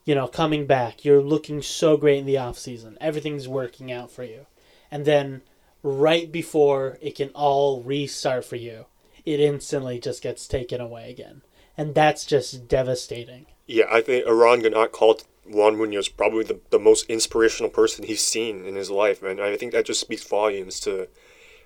[0.05, 1.05] you know, coming back.
[1.05, 2.99] You're looking so great in the off season.
[3.01, 4.47] Everything's working out for you.
[4.91, 5.43] And then
[5.83, 8.87] right before it can all restart for you,
[9.25, 11.43] it instantly just gets taken away again.
[11.77, 13.47] And that's just devastating.
[13.67, 18.25] Yeah, I think Eran Ganot called Juan Munoz probably the, the most inspirational person he's
[18.25, 21.09] seen in his life, and I think that just speaks volumes to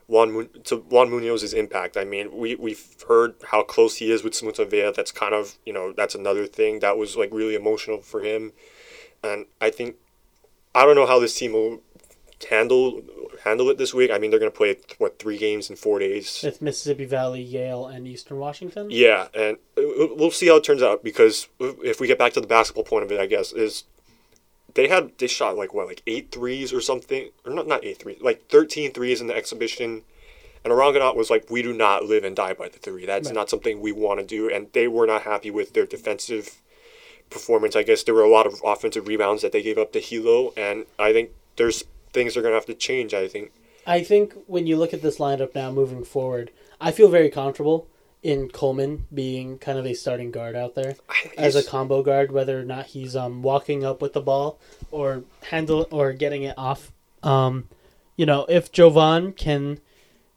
[0.06, 1.96] Juan to Juan Munoz's impact.
[1.96, 4.94] I mean, we we've heard how close he is with Samuta Avea.
[4.94, 8.52] That's kind of you know that's another thing that was like really emotional for him,
[9.22, 9.96] and I think
[10.74, 11.82] I don't know how this team will
[12.50, 13.02] handle
[13.44, 14.10] handle it this week.
[14.10, 16.40] I mean, they're gonna play what three games in four days.
[16.44, 18.88] With Mississippi Valley, Yale, and Eastern Washington.
[18.90, 22.46] Yeah, and we'll see how it turns out because if we get back to the
[22.46, 23.84] basketball point of it, I guess is
[24.74, 27.98] they had they shot like what like eight threes or something or not not eight
[27.98, 30.02] threes like 13 threes in the exhibition,
[30.64, 33.06] and Eran Ganot was like we do not live and die by the three.
[33.06, 33.34] That's Right.
[33.34, 36.60] not something we want to do, and they were not happy with their defensive
[37.30, 37.76] performance.
[37.76, 40.52] I guess there were a lot of offensive rebounds that they gave up to Hilo,
[40.56, 43.14] and I think there's things they're gonna have to change.
[43.14, 43.52] I think.
[43.86, 46.50] I think when you look at this lineup now moving forward,
[46.80, 47.88] I feel very comfortable
[48.22, 50.96] in Coleman being kind of a starting guard out there
[51.38, 54.58] as a combo guard, whether or not he's um, walking up with the ball
[54.90, 56.92] or handle or getting it off.
[57.22, 57.68] Um,
[58.16, 59.80] you know, if Jovan can,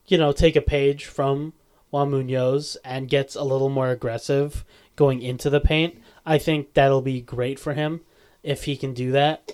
[0.08, 1.54] you know, take a page from
[1.90, 4.64] Juan Munoz and gets a little more aggressive
[4.96, 8.02] going into the paint, I think that'll be great for him
[8.44, 9.54] if he can do that.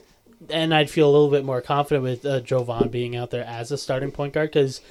[0.49, 3.71] And I'd feel a little bit more confident with uh, Jovan being out there as
[3.71, 4.81] a starting point guard because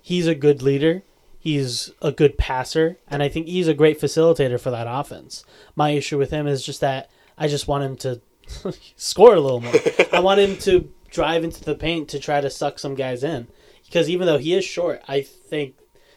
[0.00, 1.02] he's a good leader.
[1.38, 5.44] He's a good passer, and I think he's a great facilitator for that offense.
[5.76, 8.20] My issue with him is just that I just want him to
[8.96, 9.74] score a little more.
[10.12, 13.46] I want him to drive into the paint to try to suck some guys in.
[13.84, 15.76] Because even though he is short, I think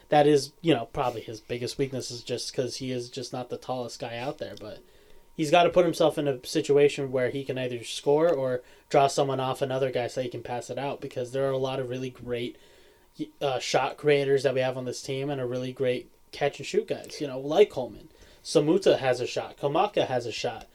[0.09, 3.49] that is, you know, probably his biggest weakness is just because he is just not
[3.49, 4.55] the tallest guy out there.
[4.59, 4.79] But
[5.39, 9.07] he's got to put himself in a situation where he can either score or draw
[9.07, 10.99] someone off another guy so he can pass it out.
[10.99, 12.57] Because there are a lot of really great
[13.41, 16.67] uh, shot creators that we have on this team and a really great catch and
[16.67, 18.09] shoot guys, you know, like Coleman.
[18.43, 19.57] Samuta has a shot.
[19.57, 20.67] Kamaka has a shot.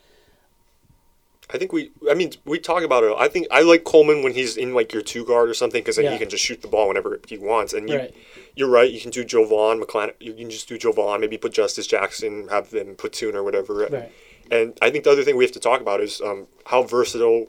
[1.53, 1.91] I think we.
[2.11, 3.15] I mean, we talk about it.
[3.19, 5.97] I think I like Coleman when he's in like your two guard or something because
[5.97, 6.13] then Yeah.
[6.13, 7.75] he can just shoot the ball whenever he wants.
[7.75, 8.15] And you, Right.
[8.55, 8.91] you're right.
[8.91, 10.15] You can do Jovan McClan.
[10.21, 11.21] You can just do Jovan.
[11.21, 13.75] Maybe put Justice Jackson, have them platoon or whatever.
[13.91, 14.11] Right.
[14.51, 17.49] And I think the other thing we have to talk about is um, how versatile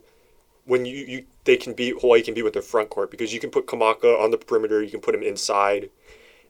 [0.66, 3.40] when you, you they can be Hawaii can be with their front court because you
[3.40, 4.82] can put Kamaka on the perimeter.
[4.82, 5.90] You can put him inside.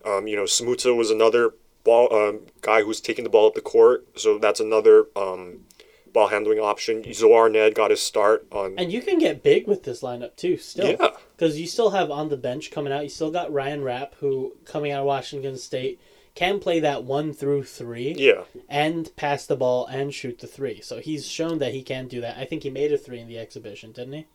[0.06, 3.62] Um, you know, Samuta was another ball um, guy who's taking the ball up the
[3.62, 5.66] court, so that's another um,
[6.14, 7.04] ball handling option.
[7.14, 8.76] Zoar Ned got his start on.
[8.78, 10.92] And you can get big with this lineup too, still.
[10.92, 11.10] Yeah.
[11.36, 14.56] Because you still have on the bench coming out, you still got Ryan Rapp, who
[14.64, 16.00] coming out of Washington State
[16.36, 20.82] can play that one through three Yeah, and pass the ball and shoot the three.
[20.82, 22.38] So he's shown that he can do that.
[22.38, 24.26] I think he made a three in the exhibition, didn't he?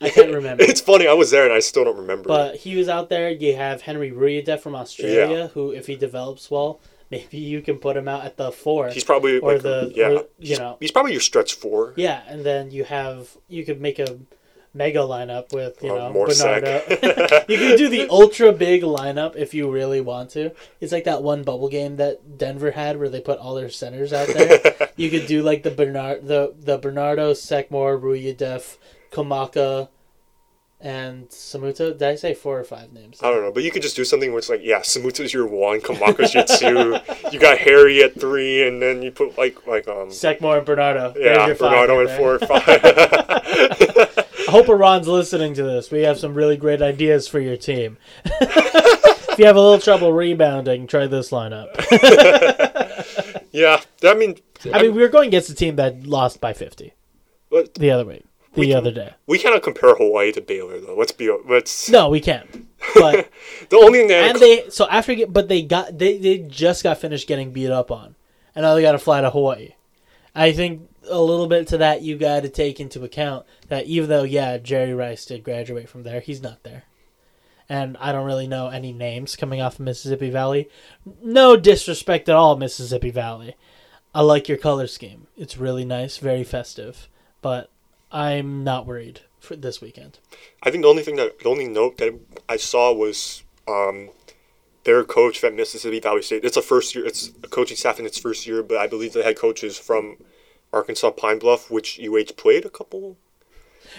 [0.00, 0.62] I can't remember.
[0.64, 1.06] it's funny.
[1.06, 2.28] I was there and I still don't remember.
[2.28, 3.30] But he was out there.
[3.30, 6.80] You have Henry Rouhliadeff from Australia, who, if he develops well,
[7.10, 8.88] maybe you can put him out at the four.
[8.90, 10.08] he's probably or like, the- yeah.
[10.08, 10.76] or, you know.
[10.80, 11.94] he's probably your stretch four.
[11.96, 14.18] yeah, and then you have you could make a
[14.74, 16.82] mega lineup with you Oh, know Bernardo.
[17.48, 20.52] you can do the ultra big lineup if you really want to.
[20.80, 24.12] It's like that one bubble game that Denver had where they put all their centers
[24.12, 24.88] out there.
[24.96, 28.78] you could do like the Bernard the the Bernardo, Sekmore, Rouhliadeff,
[29.10, 29.88] Kamaka,
[30.80, 31.92] and Samuta.
[31.96, 33.20] Did I say four or five names?
[33.22, 35.46] I don't know, but you could just do something where it's like, yeah, Samuta's your
[35.46, 36.96] one, Kamaka's your two.
[37.30, 41.12] you got Harry at three, and then you put like like um Sekmore and Bernardo.
[41.16, 42.18] Yeah, Bernardo there.
[42.18, 44.21] four or five.
[44.48, 45.90] I hope Eran's listening to this.
[45.90, 47.96] We have some really great ideas for your team.
[48.24, 51.68] if you have a little trouble rebounding, try this lineup.
[53.52, 54.38] Yeah, I mean,
[54.72, 56.94] I mean, we were going against a team that lost by 50
[57.50, 58.24] but the other week,
[58.54, 59.12] the can- other day.
[59.26, 60.94] we cannot compare Hawaii to Baylor though.
[60.96, 61.90] Let's be let's.
[61.90, 62.66] No, we can't.
[62.94, 63.30] But
[63.68, 66.82] The only thing that and they so after get but they got they they just
[66.82, 68.14] got finished getting beat up on,
[68.54, 69.74] and now they got to fly to Hawaii.
[70.34, 74.08] I think a little bit to that you got to take into account that even
[74.08, 76.84] though yeah Jerry Rice did graduate from there, he's not there,
[77.68, 80.68] and I don't really know any names coming off of Mississippi Valley.
[81.22, 83.56] No disrespect at all, Mississippi Valley.
[84.14, 85.26] I like your color scheme.
[85.36, 87.08] It's really nice, very festive,
[87.40, 87.70] but
[88.10, 90.18] I'm not worried for this weekend.
[90.62, 94.10] I think the only thing that the only note that I saw was um,
[94.84, 96.44] their coach at Mississippi Valley State.
[96.44, 97.06] It's a first year.
[97.06, 99.78] It's a coaching staff in its first year, but I believe the head coach is
[99.78, 100.16] from
[100.72, 103.16] Arkansas Pine Bluff, which UH played a couple.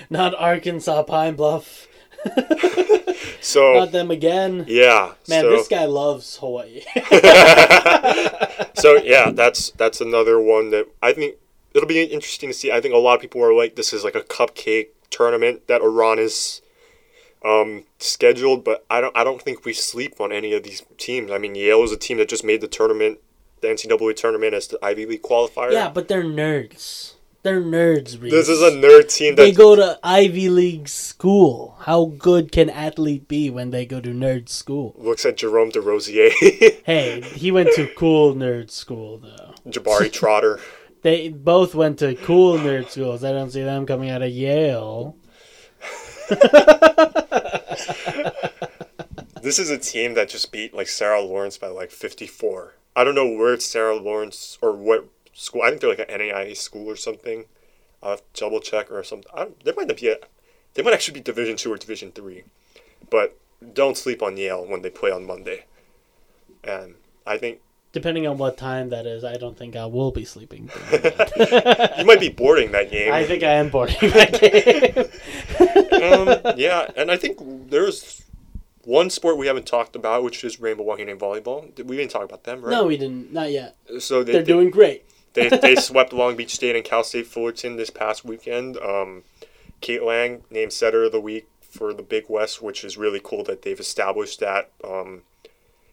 [0.10, 1.88] Not Arkansas Pine Bluff.
[3.44, 4.64] So Not them again.
[4.70, 6.82] yeah, Man, so, this guy loves Hawaii.
[8.74, 11.36] so yeah, that's that's another one that I think
[11.74, 12.72] it'll be interesting to see.
[12.72, 15.82] I think a lot of people are like, this is like a cupcake tournament that
[15.82, 16.62] Eran is
[17.44, 21.30] um, scheduled, but I don't I don't think we sleep on any of these teams.
[21.30, 23.20] I mean, Yale is a team that just made the tournament,
[23.64, 25.72] the NCAA tournament as the Ivy League qualifier.
[25.72, 27.14] yeah, but they're nerds.
[27.42, 28.32] They're nerds, Reece.
[28.32, 31.76] this is a nerd team They go to Ivy League school.
[31.82, 34.96] How good can athlete be when they go to nerd school?
[34.98, 36.32] looks at Jerome Desrosiers,
[36.86, 39.54] Hey, he went to cool nerd school though.
[39.70, 40.60] Jabari Trotter.
[41.02, 43.26] They both went to cool nerd schools.
[43.26, 45.18] I don't see them coming out of Yale.
[49.42, 52.76] This is a team that just beat like Sarah Lawrence by like 54.
[52.96, 55.62] I don't know where it's Sarah Lawrence or what school.
[55.64, 57.46] I think they're like an NAIA school or something.
[58.02, 59.32] I'll have to double check or something.
[59.34, 60.10] I don't, they might not be.
[60.10, 60.18] A,
[60.74, 62.44] they might actually be Division two or Division three,
[63.10, 63.38] but
[63.74, 65.66] don't sleep on Yale when they play on Monday.
[66.64, 67.60] And I think
[67.94, 70.72] Depending on what time that is, I don't think I will be sleeping.
[70.92, 73.14] you might be boarding that game.
[73.14, 75.10] I think I am boarding that
[76.02, 76.12] game.
[76.12, 77.38] um, yeah, and I think
[77.70, 78.23] there's
[78.86, 81.66] one sport we haven't talked about, which is Rainbow Wahine volleyball.
[81.84, 82.72] We didn't talk about them, right?
[82.72, 83.32] No, we didn't.
[83.32, 83.76] Not yet.
[84.00, 85.06] So they, They're they- doing great.
[85.34, 88.78] they, they swept Long Beach State and Cal State Fullerton this past weekend.
[88.78, 89.24] Um,
[89.82, 93.44] Kate Lang named Setter of the Week for the Big West, which is really cool
[93.46, 95.24] that they've established that um,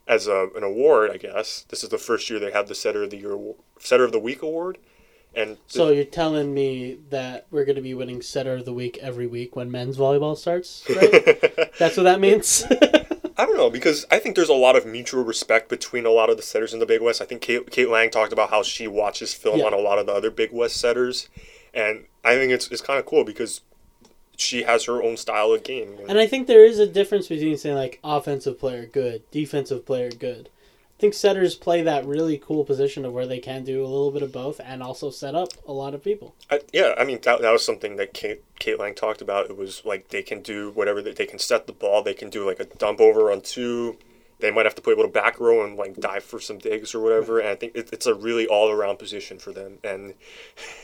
[0.07, 1.11] as a, an award.
[1.11, 3.39] I guess this is the first year they have the Setter of the Year,
[3.79, 4.79] Setter of the Week award,
[5.35, 8.99] and So you're telling me that we're going to be winning setter of the week
[9.01, 11.71] every week when men's volleyball starts, right?
[11.79, 12.65] That's what that means.
[13.39, 16.29] I don't know because I think there's a lot of mutual respect between a lot
[16.29, 17.23] of the setters in the Big West.
[17.23, 19.67] I think Kate, Kate Lang talked about how she watches film Yeah.
[19.67, 21.29] on a lot of the other Big West setters,
[21.73, 23.63] and I think it's it's kind of cool because
[24.37, 25.97] she has her own style of game.
[26.09, 30.11] and I think there is a difference between saying like offensive player good, defensive player
[30.11, 30.51] good.
[31.01, 34.11] I think setters play that really cool position of where they can do a little
[34.11, 36.35] bit of both and also set up a lot of people.
[36.51, 39.49] I, yeah, I mean that, that was something that Kate, Kate Lang talked about.
[39.49, 42.03] It was like they can do whatever they, they can set the ball.
[42.03, 43.97] They can do like a dump over on two.
[44.41, 46.95] They might have to play a little back row and like dive for some digs
[46.95, 47.39] or whatever.
[47.39, 49.79] And I think it, it's a really all around position for them.
[49.83, 50.13] And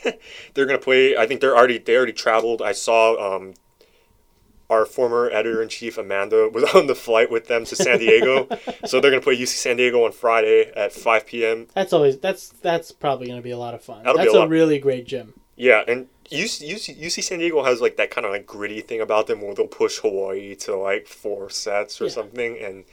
[0.55, 1.15] they're gonna play.
[1.15, 2.63] I think they're already they already traveled.
[2.63, 3.53] I saw um,
[4.69, 8.49] our former editor in chief Amanda was on the flight with them to San Diego.
[8.87, 11.67] so they're gonna play UC San Diego on Friday at 5 p.m.
[11.75, 14.03] That's always that's that's probably going to be a lot of fun.
[14.05, 15.35] That'll that's a a, really great gym.
[15.57, 19.01] Yeah, and UC, UC, UC San Diego has like that kind of like gritty thing
[19.01, 22.11] about them where they'll push Hawaii to like four sets or Yeah.
[22.11, 22.85] something, and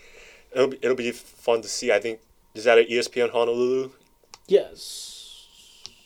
[0.51, 1.91] it'll be, it'll be fun to see.
[1.91, 2.19] I think
[2.53, 3.91] is that at ESPN Honolulu.
[4.47, 5.12] Yes.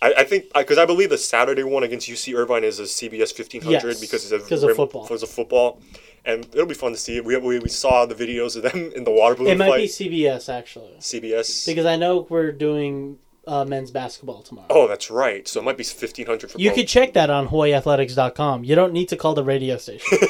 [0.01, 3.31] I, I think because I, believe the Saturday one against UC Irvine is a CBS
[3.33, 5.03] fifteen hundred Yes, because it's a because of rim- football.
[5.03, 5.81] Because of football,
[6.25, 7.19] and it'll be fun to see.
[7.21, 9.79] We we, we saw the videos of them in the water balloon It might flight.
[9.81, 10.93] be CBS actually.
[10.99, 11.65] CBS.
[11.65, 13.17] Because I know we're doing
[13.47, 14.67] uh, men's basketball tomorrow.
[14.69, 15.47] oh, that's right.
[15.47, 16.77] So it might be fifteen hundred for You both.
[16.77, 18.65] could check that on HawaiiAthletics.com.
[18.65, 20.05] You don't need to call the radio station.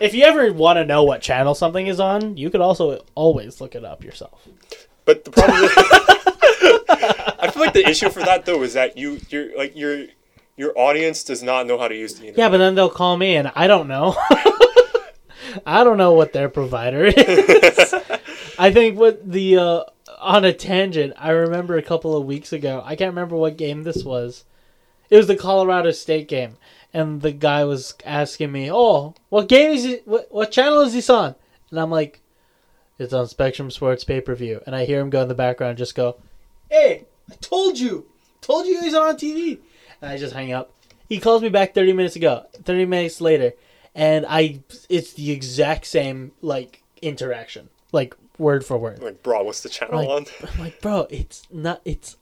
[0.00, 3.60] if you ever want to know what channel something is on, you could also always
[3.60, 4.46] look it up yourself.
[5.04, 6.33] But the problem is,
[7.38, 10.06] I feel like the issue for that though is that you you're like your
[10.56, 12.38] your audience does not know how to use the internet.
[12.38, 14.16] Yeah, but then they'll call me and I don't know.
[15.66, 17.94] I don't know what their provider is.
[18.58, 19.84] I think what the uh,
[20.20, 22.82] on a tangent, I remember a couple of weeks ago.
[22.84, 24.44] I can't remember what game this was.
[25.10, 26.56] It was the Colorado State game,
[26.92, 30.06] and the guy was asking me, "Oh, what game is it?
[30.06, 31.34] What, what channel is this on?"
[31.70, 32.20] And I'm like,
[32.98, 35.78] "It's on Spectrum Sports Pay Per View." And I hear him go in the background,
[35.78, 36.16] just go,
[36.74, 38.06] "Hey, I told you,
[38.40, 39.58] told you he's on TV."
[40.02, 40.70] And I just hang up.
[41.08, 42.46] He calls me back 30 minutes ago.
[42.64, 43.52] 30 minutes later,
[43.94, 47.68] and I it's the exact same like interaction.
[47.92, 49.00] Like word for word.
[49.02, 50.26] Like, bro, what's the channel Like- on?
[50.52, 51.80] I'm like, bro, it's not.
[51.84, 52.16] It's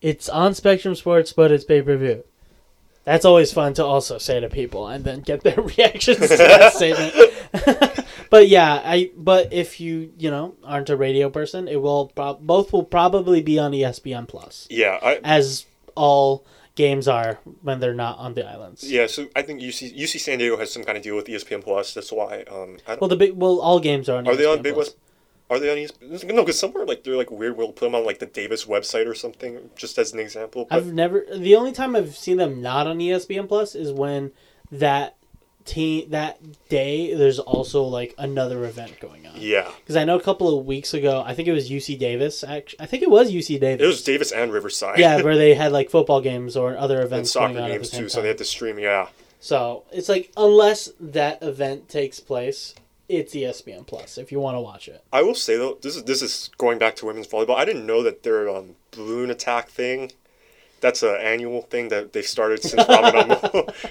[0.00, 2.24] it's on Spectrum Sports, but it's pay per view.
[3.04, 6.72] That's always fun to also say to people, and then get their reactions to that
[6.74, 7.14] statement.
[8.34, 9.10] but yeah, I.
[9.16, 13.40] But if you you know aren't a radio person, it will prob- both will probably
[13.42, 18.44] be on ESPN Plus, Yeah, I, as all games are when they're not on the
[18.44, 18.82] islands.
[18.90, 19.06] yeah.
[19.06, 21.94] So I think UC UC San Diego has some kind of deal with ESPN Plus.
[21.94, 22.42] That's why.
[22.50, 24.26] Um, I don't, Well, the big well, all games are on.
[24.26, 24.88] Are they on Big Plus.
[24.88, 24.96] West?
[25.50, 26.34] Are they on ESPN?
[26.34, 27.56] No, because somewhere like they're like weird.
[27.56, 30.66] We'll put them on like the Davis website or something, just as an example.
[30.68, 31.24] But I've never.
[31.32, 34.32] The only time I've seen them not on ESPN Plus is when
[34.72, 35.14] that
[35.64, 36.38] team that
[36.68, 39.32] day there's also like another event going on.
[39.36, 42.44] yeah, Because I know a couple of weeks ago, I think it was UC Davis.
[42.44, 43.82] Actually, I think it was UC Davis.
[43.82, 44.98] it was Davis and Riverside.
[44.98, 47.68] yeah, where they had like football games or other and events soccer going on at
[47.68, 47.98] the games too.
[47.98, 48.08] time.
[48.10, 48.78] So they had to stream.
[48.78, 49.08] Yeah,
[49.40, 52.74] So it's like unless that event takes place,
[53.08, 55.02] it's ESPN Plus if you want to watch it.
[55.12, 57.56] I will say though, this is this is going back to women's volleyball.
[57.56, 60.12] I didn't know that their um, balloon attack thing.
[60.84, 63.38] That's an annual thing that they've started since Ramadan.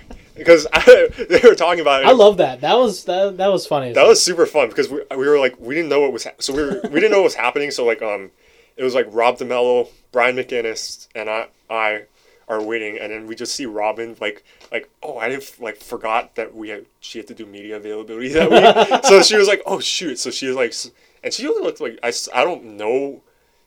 [0.35, 2.07] because I, they were talking about it.
[2.07, 2.61] I love that.
[2.61, 3.93] That was that, that was funny.
[3.93, 6.37] That was super fun because we, we were like we didn't know what was ha-
[6.37, 8.29] so we were we didn't know what was happening so like um
[8.77, 12.03] it was like Rob DeMello, Brian McInnis, and I I
[12.47, 16.35] are waiting and then we just see Robyn like like oh I didn't like forgot
[16.35, 19.63] that we had she had to do media availability that week so she was like
[19.65, 20.75] oh shoot so she was like
[21.23, 23.23] and she only looked like I I don't know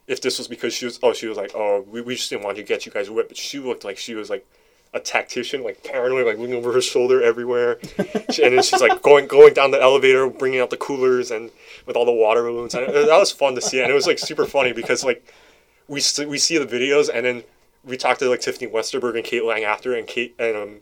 [0.07, 2.45] if this was because she was oh she was like oh we, we just didn't
[2.45, 3.29] want to get you guys whipped.
[3.29, 4.45] But she looked like she was like
[4.93, 7.79] a tactician like paranoid like looking over her shoulder everywhere.
[8.43, 11.49] And then she's like going going down the elevator bringing out the coolers and
[11.85, 12.75] with all the water balloons.
[12.75, 13.81] And that was fun to see.
[13.81, 15.25] And it was like super funny because like
[15.87, 17.43] we we see the videos and then
[17.83, 20.79] we talked to like Tiffany Westerberg and Kate Lang after and Kate and um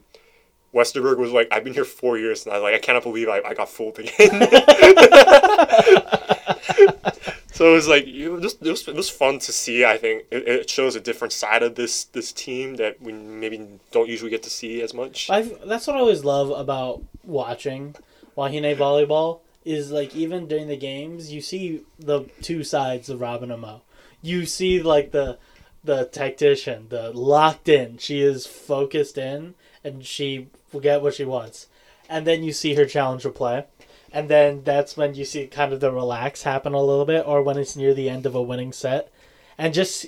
[0.74, 3.40] Westerberg was like I've been here four years and I like I cannot believe I,
[3.40, 4.30] I got fooled again
[7.56, 10.24] so it was like it was, it was it was fun to see I think
[10.30, 14.30] it, it shows a different side of this this team that we maybe don't usually
[14.30, 17.96] get to see as much I've, that's what I always love about watching
[18.36, 23.80] Wahine volleyball is like even during the games you see the two sides of Robyn.
[24.22, 25.38] You see like the
[25.82, 27.98] the tactician, the locked in.
[27.98, 31.68] She is focused in and she will get what she wants.
[32.08, 33.64] And then you see her challenge replay.
[34.12, 37.42] And then that's when you see kind of the relax happen a little bit or
[37.42, 39.10] when it's near the end of a winning set.
[39.58, 40.06] And just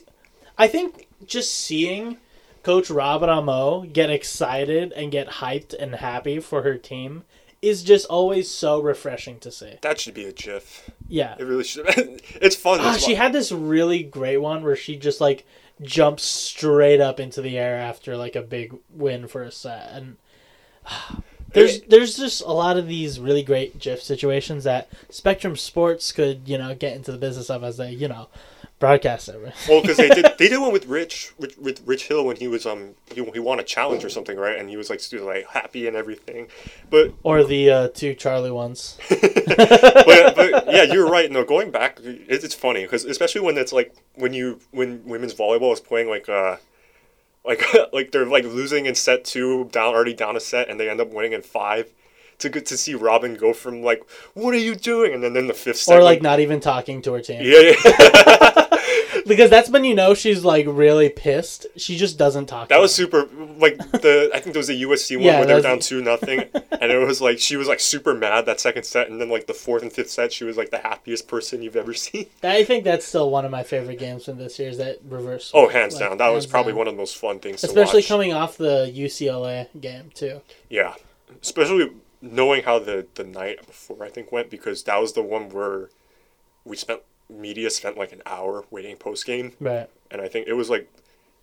[0.56, 2.18] I think just seeing
[2.62, 7.24] Coach Robin Amo get excited and get hyped and happy for her team
[7.60, 9.74] is just always so refreshing to see.
[9.82, 11.34] that should be a GIF Yeah.
[11.38, 11.86] it really should
[12.40, 15.44] it's fun Ah, she had this really great one where she just like
[15.82, 20.16] jumps straight up into the air after like a big win for a set and
[21.52, 26.42] there's there's just a lot of these really great GIF situations that Spectrum Sports could
[26.46, 28.28] you know get into the business of as they you know
[28.78, 29.36] broadcast it.
[29.68, 32.48] Well, because they did they did one with Rich, Rich with Rich Hill when he
[32.48, 35.24] was um he, he won a challenge or something right, and he was like still
[35.24, 36.48] like happy and everything,
[36.90, 38.98] but or the uh, two Charlie ones.
[39.08, 41.30] but, but yeah, you're right.
[41.30, 45.34] No, going back, it, it's funny because especially when it's like when you when women's
[45.34, 46.56] volleyball is playing like uh
[47.44, 47.62] like
[47.92, 51.00] like they're like losing in set two, down already down a set, and they end
[51.00, 51.90] up winning in five.
[52.42, 54.00] To get to see Robyn go from like,
[54.34, 57.02] what are you doing, and then then the fifth set, Or like not even talking
[57.02, 57.40] to her team.
[57.42, 57.74] yeah, yeah.
[59.26, 61.66] Because that's when you know she's like really pissed.
[61.76, 62.68] She just doesn't talk.
[62.68, 63.06] That was them.
[63.06, 63.28] super.
[63.58, 66.00] Like the, I think there was a USC one Yeah, where they were down two
[66.02, 69.28] nothing, and it was like she was like super mad that second set, and then
[69.28, 72.26] like the fourth and fifth set, she was like the happiest person you've ever seen.
[72.42, 74.68] I think that's still one of my favorite games from this year.
[74.68, 75.50] Is that reverse?
[75.54, 76.78] Oh, hands like, down, that was probably down.
[76.78, 78.08] one of the most fun things Especially to watch.
[78.08, 80.40] coming off the UCLA game too.
[80.70, 80.94] yeah,
[81.42, 85.48] especially knowing how the the night before I think went because that was the one
[85.50, 85.90] where
[86.64, 87.00] we spent
[87.30, 89.88] media spent like an hour waiting post game, Right.
[90.10, 90.88] and I think it was like.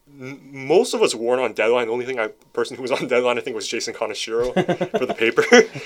[0.07, 1.87] m- Most of us weren't on deadline.
[1.87, 4.53] The only thing I person who was on deadline I think was Jason Kaneshiro
[4.99, 5.43] for the paper.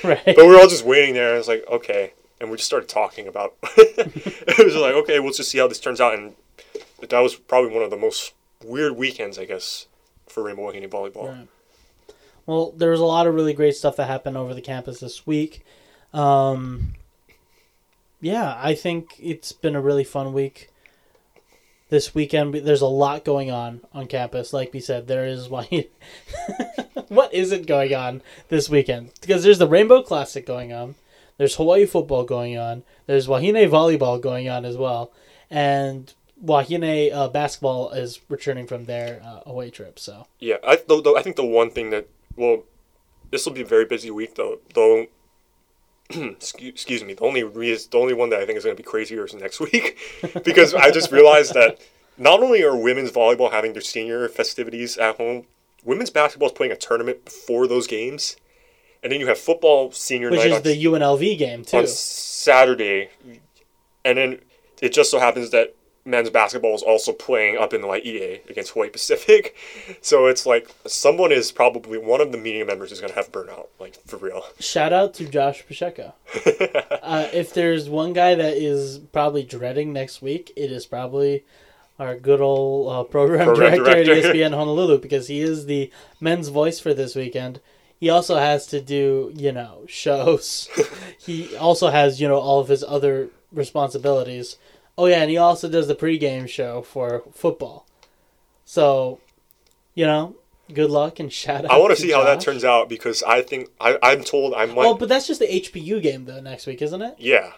[0.07, 0.23] Right.
[0.25, 2.13] But we were all just waiting there, and it's like, okay.
[2.41, 3.55] And we just started talking about.
[3.77, 6.13] it was like, okay, we'll just see how this turns out.
[6.17, 6.35] And
[7.01, 8.33] that was probably one of the most
[8.63, 9.87] weird weekends, I guess,
[10.27, 11.27] for Rainbow Wahine volleyball.
[11.29, 11.47] Right.
[12.45, 15.27] Well, there was a lot of really great stuff that happened over the campus this
[15.27, 15.63] week.
[16.13, 16.93] Um,
[18.21, 20.69] yeah, I think it's been a really fun week.
[21.89, 24.53] This weekend, there's a lot going on on campus.
[24.53, 25.87] Like we said, there is why.
[27.07, 29.11] what isn't going on this weekend?
[29.21, 30.95] Because there's the Rainbow Classic going on.
[31.37, 32.83] There's Hawaii football going on.
[33.07, 35.11] There's Wahine volleyball going on as well,
[35.49, 36.13] and
[36.43, 39.97] Wahine uh, basketball is returning from their uh, away trip.
[39.97, 42.63] So Yeah, I though, I think the one thing that well,
[43.31, 44.59] this will be a very busy week though.
[44.75, 45.07] Though
[46.15, 47.13] excuse, me.
[47.13, 49.33] The only re- the only one that I think is going to be crazier is
[49.33, 49.97] next week,
[50.43, 51.79] because I just realized that
[52.17, 55.45] not only are women's volleyball having their senior festivities at home,
[55.83, 58.37] women's basketball is playing a tournament before those games,
[59.03, 61.77] and then you have football senior Which night is on, the UNLV game too.
[61.77, 63.09] on Saturday,
[64.03, 64.39] and then
[64.81, 65.75] it just so happens that
[66.09, 69.55] men's basketball is also playing up in the EA against Hawaii Pacific.
[70.01, 73.31] So it's like someone is probably one of the media members is going to have
[73.31, 74.43] burnout, like for real.
[74.59, 76.13] Shout out to Josh Pacheco.
[77.01, 81.43] uh, if there's one guy that is probably dreading next week, it is probably
[81.99, 84.29] our good old uh, program, Program director, director.
[84.29, 87.59] at ESPN Honolulu because he is the men's voice for this weekend.
[87.99, 90.69] He also has to do, you know, shows.
[91.19, 94.57] he also has, you know, all of his other responsibilities.
[94.99, 97.87] Oh yeah, and he also does the pregame show for football.
[98.65, 99.19] So,
[99.95, 100.35] you know,
[100.73, 101.71] good luck and shout out.
[101.71, 104.65] I want to see how that turns out because I think I, I'm told I
[104.65, 104.85] might.
[104.85, 107.15] Oh, but that's just the HPU game though next week, isn't it?
[107.17, 107.53] yeah.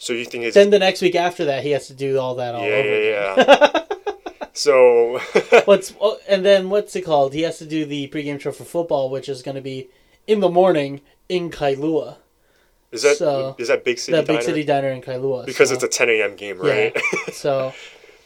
[0.00, 2.36] So you think it's Then the next week after that, he has to do all
[2.36, 2.88] that all yeah, over.
[3.02, 3.46] yeah, again.
[3.66, 4.46] yeah.
[4.52, 5.18] so
[5.66, 7.34] What's oh, and then what's it called?
[7.34, 9.88] He has to do the pregame show for football, which is going to be
[10.26, 12.16] in the morning in Kailua,
[12.92, 15.46] is that is So, that big city that big city diner in Kailua.
[15.46, 16.36] because so, it's a 10 a.m.
[16.36, 16.92] game, right?
[16.94, 17.02] yeah.
[17.32, 17.72] so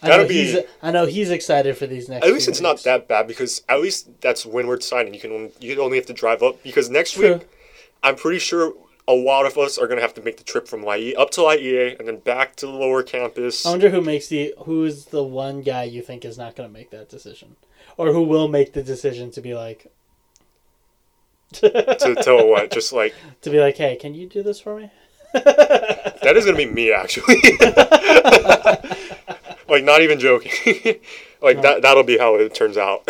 [0.01, 2.25] I know be- he's I know he's excited for these next.
[2.25, 5.13] At least it's not that bad because at least that's windward signing.
[5.13, 7.33] You can you only have to drive up because next True.
[7.35, 7.47] week
[8.03, 8.73] I'm pretty sure
[9.07, 11.41] a lot of us are gonna have to make the trip from IE up to
[11.41, 13.65] IEA and then back to the lower campus.
[13.65, 16.73] I wonder who makes the who's the one guy you think is not going to
[16.73, 17.55] make that decision,
[17.97, 19.91] or who will make the decision to be like
[21.53, 24.91] to tell what, just like to be like, hey, can you do this for me?
[25.33, 27.35] that is gonna be me actually.
[29.67, 30.51] like not even joking.
[31.41, 33.07] like that that'll be how it turns out.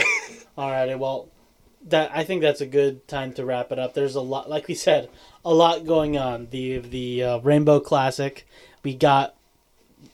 [0.58, 1.28] Alrighty, well,
[1.90, 3.94] that I think that's a good time to wrap it up.
[3.94, 5.10] There's a lot, like we said,
[5.44, 6.48] a lot going on.
[6.52, 8.48] The the uh, Rainbow Classic,
[8.84, 9.36] we got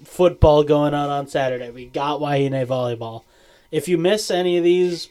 [0.03, 1.69] football going on on Saturday.
[1.69, 3.23] We got Wahine volleyball.
[3.71, 5.09] If you miss any of these,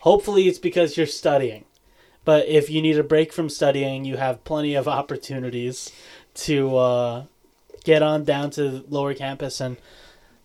[0.00, 1.64] hopefully it's because you're studying.
[2.24, 5.90] But if you need a break from studying, you have plenty of opportunities
[6.34, 7.24] to uh,
[7.84, 9.76] get on down to lower campus and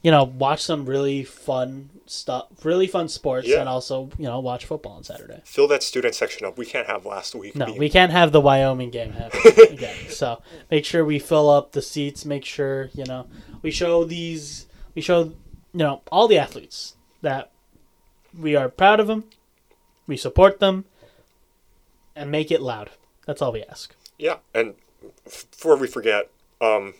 [0.01, 3.59] you know watch some really fun stuff, really fun sports, Yeah.
[3.59, 5.41] and also you know watch football on Saturday.
[5.43, 6.57] Fill that student section up.
[6.57, 7.55] We can't have last week.
[7.55, 9.95] No, being- we can't have the Wyoming game happen again.
[10.09, 12.25] So make sure we fill up the seats.
[12.25, 13.27] Make sure you know
[13.61, 14.65] we show these.
[14.95, 15.33] We show you
[15.73, 17.51] know all the athletes that
[18.37, 19.25] we are proud of them.
[20.07, 20.85] We support them,
[22.17, 22.89] and make it loud.
[23.25, 23.95] That's all we ask.
[24.17, 24.75] Yeah, and
[25.25, 26.93] f- before we forget, um,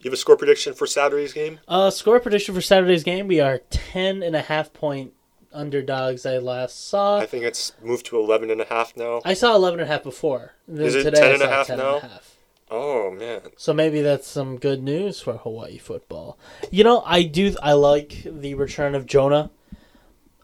[0.00, 1.60] you have a score prediction for Saturday's game?
[1.68, 5.12] Uh, score prediction for Saturday's game: We are ten and a half point
[5.52, 6.26] underdogs.
[6.26, 7.18] I last saw.
[7.18, 9.22] I think it's moved to 11 and a half now.
[9.24, 10.52] I saw eleven and a half before.
[10.68, 11.94] Then Is it today 10 I and a half 10 now?
[11.96, 12.36] and a half.
[12.68, 13.40] Oh man.
[13.56, 16.36] So maybe that's some good news for Hawaii football.
[16.72, 17.54] You know, I do.
[17.62, 19.50] I like the return of Jonah.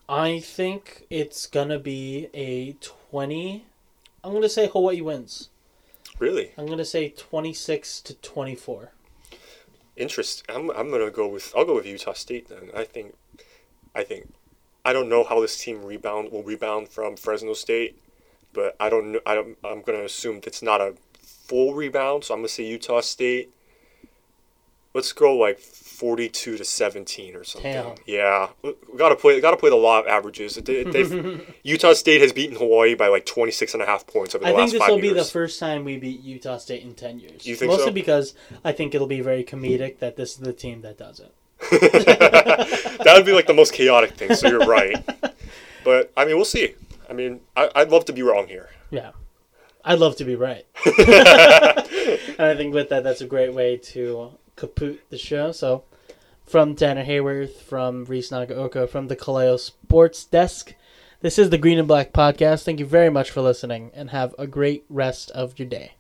[0.09, 3.67] I think it's gonna be a twenty.
[4.25, 5.49] I'm gonna say Hawaii wins.
[6.19, 6.53] Really?
[6.57, 8.93] I'm gonna say twenty-six to twenty-four.
[9.97, 10.45] Interest.
[10.49, 12.71] I'm, I'm gonna go with I'll go with Utah State then.
[12.75, 13.15] I think
[13.95, 14.33] I think
[14.85, 18.01] I don't know how this team rebound will rebound from Fresno State,
[18.53, 22.35] but I don't know I don't, I'm gonna assume it's not a full rebound, so
[22.35, 23.51] I'm gonna say Utah State.
[24.95, 25.59] Let's go like
[26.03, 27.73] 42 to 17 or something.
[27.73, 27.95] Damn.
[28.07, 29.41] Yeah, we gotta play.
[29.41, 30.57] Gotta play the law of averages.
[31.63, 34.73] Utah State has beaten Hawaii by like 26 and a half points over the last
[34.73, 34.83] year.
[34.83, 37.47] I think this will be the first time we beat Utah State in ten years.
[37.47, 37.93] You think Mostly so?
[37.93, 38.35] because
[38.65, 41.33] I think it'll be very comedic that this is the team that does it.
[41.71, 44.35] that would be like the most chaotic thing.
[44.35, 44.97] So you're right.
[45.85, 46.75] But I mean, we'll see.
[47.11, 48.71] I mean, I, I'd love to be wrong here.
[48.91, 49.11] Yeah.
[49.85, 50.65] I'd love to be right.
[50.87, 50.97] and
[52.39, 55.51] I think with that, that's a great way to kaput the show.
[55.51, 55.83] So,
[56.45, 60.75] from Tanner Haworth, from Reece Nagaoka, from the Ka Leo Sports Desk,
[61.23, 62.65] this is the Green and Black Podcast.
[62.65, 65.93] Thank you very much for listening and have a great rest of your day.